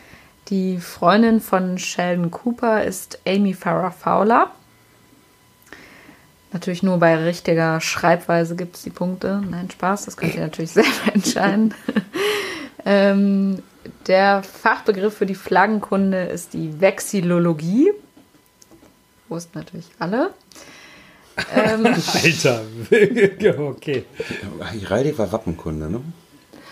[0.48, 4.50] Die Freundin von Sheldon Cooper ist Amy Farrah Fowler.
[6.52, 9.42] Natürlich nur bei richtiger Schreibweise gibt es die Punkte.
[9.50, 11.74] Nein, Spaß, das könnt ihr natürlich selber entscheiden.
[12.86, 13.62] Ähm,
[14.06, 17.90] der Fachbegriff für die Flaggenkunde ist die Vexillologie.
[19.28, 20.30] Wussten natürlich alle.
[21.54, 21.86] Ähm,
[22.24, 22.62] Alter,
[23.58, 24.04] okay.
[24.84, 26.00] Reidig war Wappenkunde, ne?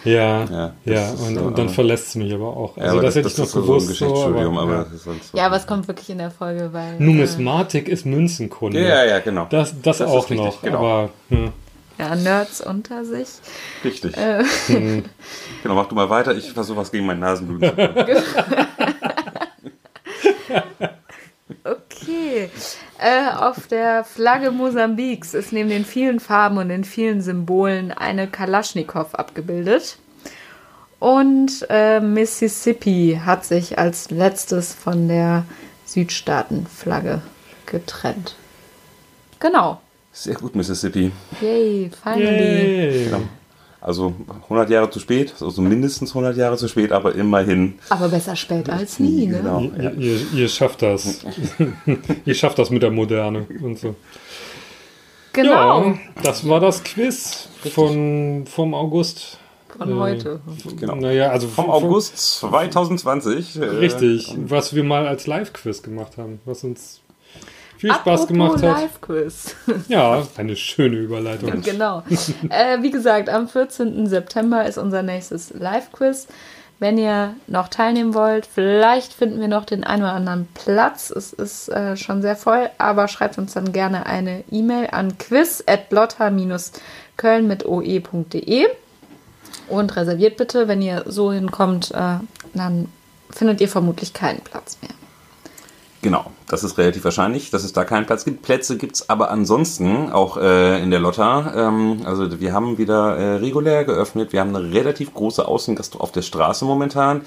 [0.05, 2.77] Ja, ja, ja und, so, und, dann verlässt sie mich aber auch.
[2.77, 3.87] Also ja, das, das, hätte ich noch gewusst.
[3.87, 5.13] So ein Geschichtsstudium, so, aber, aber ja.
[5.33, 7.01] ja, aber es kommt wirklich in der Folge, weil.
[7.01, 8.87] Numismatik äh, ist Münzenkunde.
[8.87, 9.47] Ja, ja, genau.
[9.49, 10.79] Das, das, das auch noch, genau.
[10.79, 11.11] aber.
[11.31, 11.53] Hm.
[11.99, 13.29] Ja, Nerds unter sich.
[13.85, 14.17] Richtig.
[14.17, 14.45] Äh.
[14.67, 15.05] Hm.
[15.63, 16.35] Genau, mach du mal weiter.
[16.37, 18.27] Ich versuche was gegen mein Nasenbluten zu tun.
[21.65, 22.51] okay.
[22.99, 28.29] Äh, auf der Flagge Mosambiks ist neben den vielen Farben und den vielen Symbolen eine
[28.29, 29.97] Kalaschnikow abgebildet.
[30.99, 35.45] Und äh, Mississippi hat sich als letztes von der
[35.87, 37.23] Südstaatenflagge
[37.67, 38.37] getrennt.
[39.41, 39.81] Genau.
[40.17, 41.11] Sehr gut, Mississippi.
[41.41, 42.25] Yay, finally.
[42.25, 43.05] Yay.
[43.07, 43.21] Genau.
[43.81, 47.75] Also 100 Jahre zu spät, also mindestens 100 Jahre zu spät, aber immerhin.
[47.91, 49.39] Aber besser spät als nie, ne?
[49.39, 49.61] Genau.
[49.61, 51.23] Ihr, ihr, ihr schafft das.
[52.25, 53.95] ihr schafft das mit der Moderne und so.
[55.35, 55.89] Genau.
[55.89, 59.39] Ja, das war das Quiz von, vom August.
[59.77, 60.41] Von Äh, heute.
[60.79, 60.95] Genau.
[60.95, 63.57] Naja, also Vom August 2020.
[63.57, 67.01] äh, Richtig, was wir mal als Live-Quiz gemacht haben, was uns
[67.85, 68.81] viel Spaß Apropos gemacht hat.
[68.81, 69.57] Live-Quiz.
[69.89, 71.61] Ja, eine schöne Überleitung.
[71.63, 72.03] genau.
[72.49, 74.07] äh, wie gesagt, am 14.
[74.07, 76.27] September ist unser nächstes Live-Quiz.
[76.79, 81.11] Wenn ihr noch teilnehmen wollt, vielleicht finden wir noch den einen oder anderen Platz.
[81.11, 87.47] Es ist äh, schon sehr voll, aber schreibt uns dann gerne eine E-Mail an quiz.blotter-köln
[87.47, 88.67] mit oe.de
[89.69, 90.69] und reserviert bitte.
[90.69, 92.15] Wenn ihr so hinkommt, äh,
[92.55, 92.89] dann
[93.31, 94.93] findet ihr vermutlich keinen Platz mehr.
[96.05, 98.43] Genau, das ist relativ wahrscheinlich, dass es da keinen Platz gibt.
[98.43, 101.55] Plätze gibt es aber ansonsten auch äh, in der Lotta.
[101.57, 104.35] Ähm, also wir haben wieder äh, regulär geöffnet.
[104.35, 107.23] Wir haben eine relativ große Außengastro auf der Straße momentan.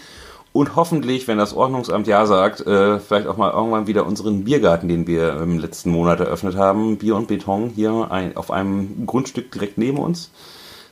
[0.53, 4.87] Und hoffentlich, wenn das Ordnungsamt ja sagt, äh, vielleicht auch mal irgendwann wieder unseren Biergarten,
[4.87, 6.97] den wir im letzten Monat eröffnet haben.
[6.97, 10.29] Bier und Beton hier ein, auf einem Grundstück direkt neben uns.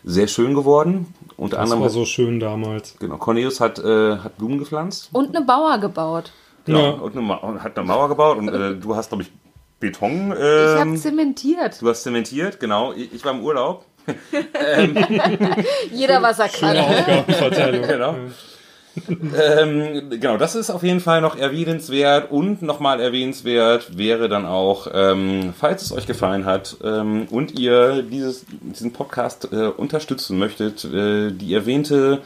[0.04, 1.14] Sehr schön geworden.
[1.38, 2.96] Unter Das anderem, war so schön damals.
[2.98, 5.10] genau, Cornelius hat, äh, hat Blumen gepflanzt.
[5.12, 6.32] Und eine Bauer gebaut.
[6.66, 6.90] Genau, Ja.
[6.92, 9.32] und, eine, und hat eine Mauer gebaut und äh, du hast, glaube ich,
[9.80, 10.32] Beton.
[10.32, 11.82] Ich Ähm, habe zementiert.
[11.82, 12.94] du hast zementiert, genau.
[12.94, 13.86] Ich, ich war im Urlaub.
[15.92, 16.78] Jeder, was er kann.
[16.78, 17.86] Aufgabenverteilung.
[18.96, 19.36] Genau.
[19.60, 24.88] ähm, genau, das ist auf jeden Fall noch erwähnenswert und nochmal erwähnenswert wäre dann auch,
[24.94, 30.86] ähm, falls es euch gefallen hat ähm, und ihr dieses, diesen Podcast äh, unterstützen möchtet,
[30.86, 32.22] äh, die erwähnte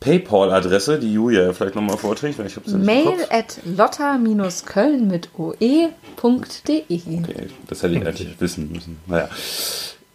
[0.00, 3.30] PayPal-Adresse, die Julia vielleicht nochmal vorträgt, weil ich habe sie nicht im Mail Kopf.
[3.32, 5.98] at lotta-köln mit oe.de.
[6.22, 8.98] Okay, das hätte ich eigentlich wissen müssen.
[9.06, 9.28] Naja,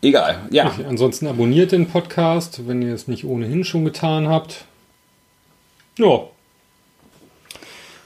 [0.01, 0.39] egal.
[0.51, 4.65] Ja, Okay, ansonsten abonniert den Podcast, wenn ihr es nicht ohnehin schon getan habt.
[5.97, 6.21] Ja.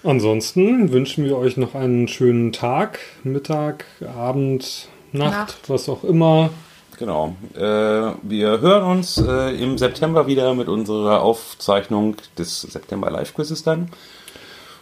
[0.03, 5.69] Ansonsten wünschen wir euch noch einen schönen Tag, Mittag, Abend, Nacht, Nacht.
[5.69, 6.51] was auch immer.
[6.97, 7.35] Genau.
[7.55, 13.89] Äh, wir hören uns äh, im September wieder mit unserer Aufzeichnung des September Live-Quizzes dann.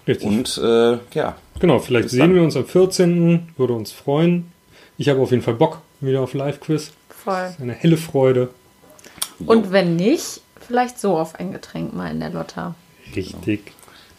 [0.07, 0.27] Richtig.
[0.27, 2.35] Und äh, ja, genau, vielleicht bis sehen dann.
[2.35, 3.53] wir uns am 14.
[3.57, 4.51] Würde uns freuen.
[4.97, 6.91] Ich habe auf jeden Fall Bock wieder auf Live-Quiz.
[7.09, 7.55] Voll.
[7.59, 8.49] Eine helle Freude.
[9.45, 12.75] Und wenn nicht, vielleicht so auf ein Getränk mal in der Lotta.
[13.15, 13.71] Richtig.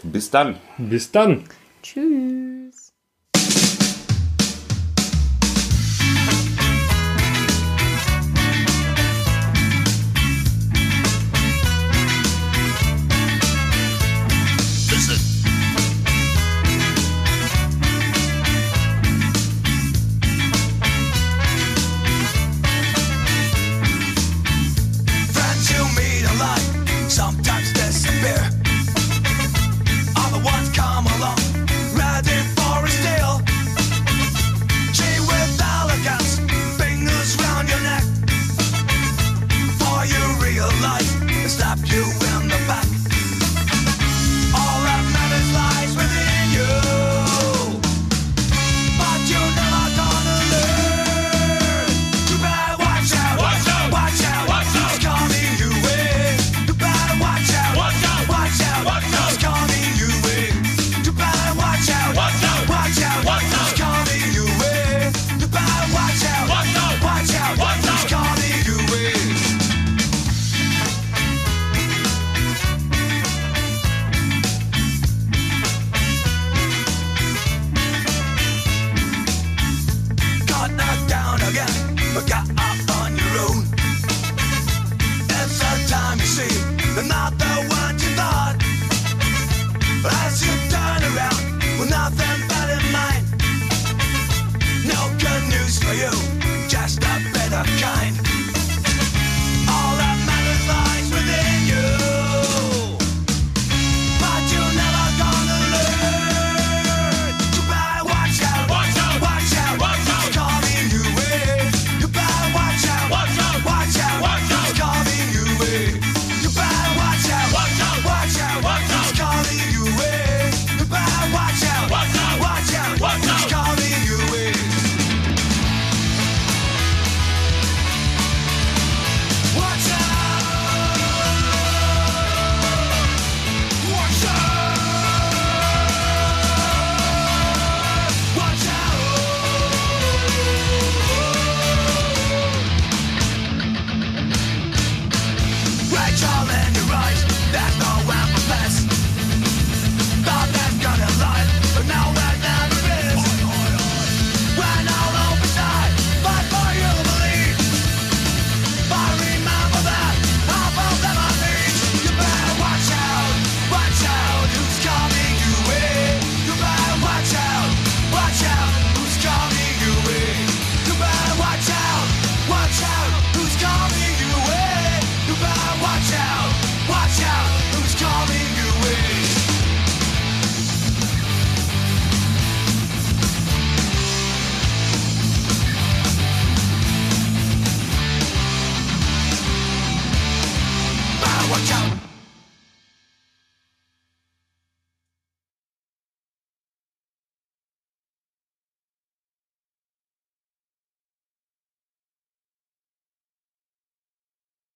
[0.03, 0.57] bis dann.
[0.79, 1.45] Bis dann.
[1.83, 2.54] Tschüss.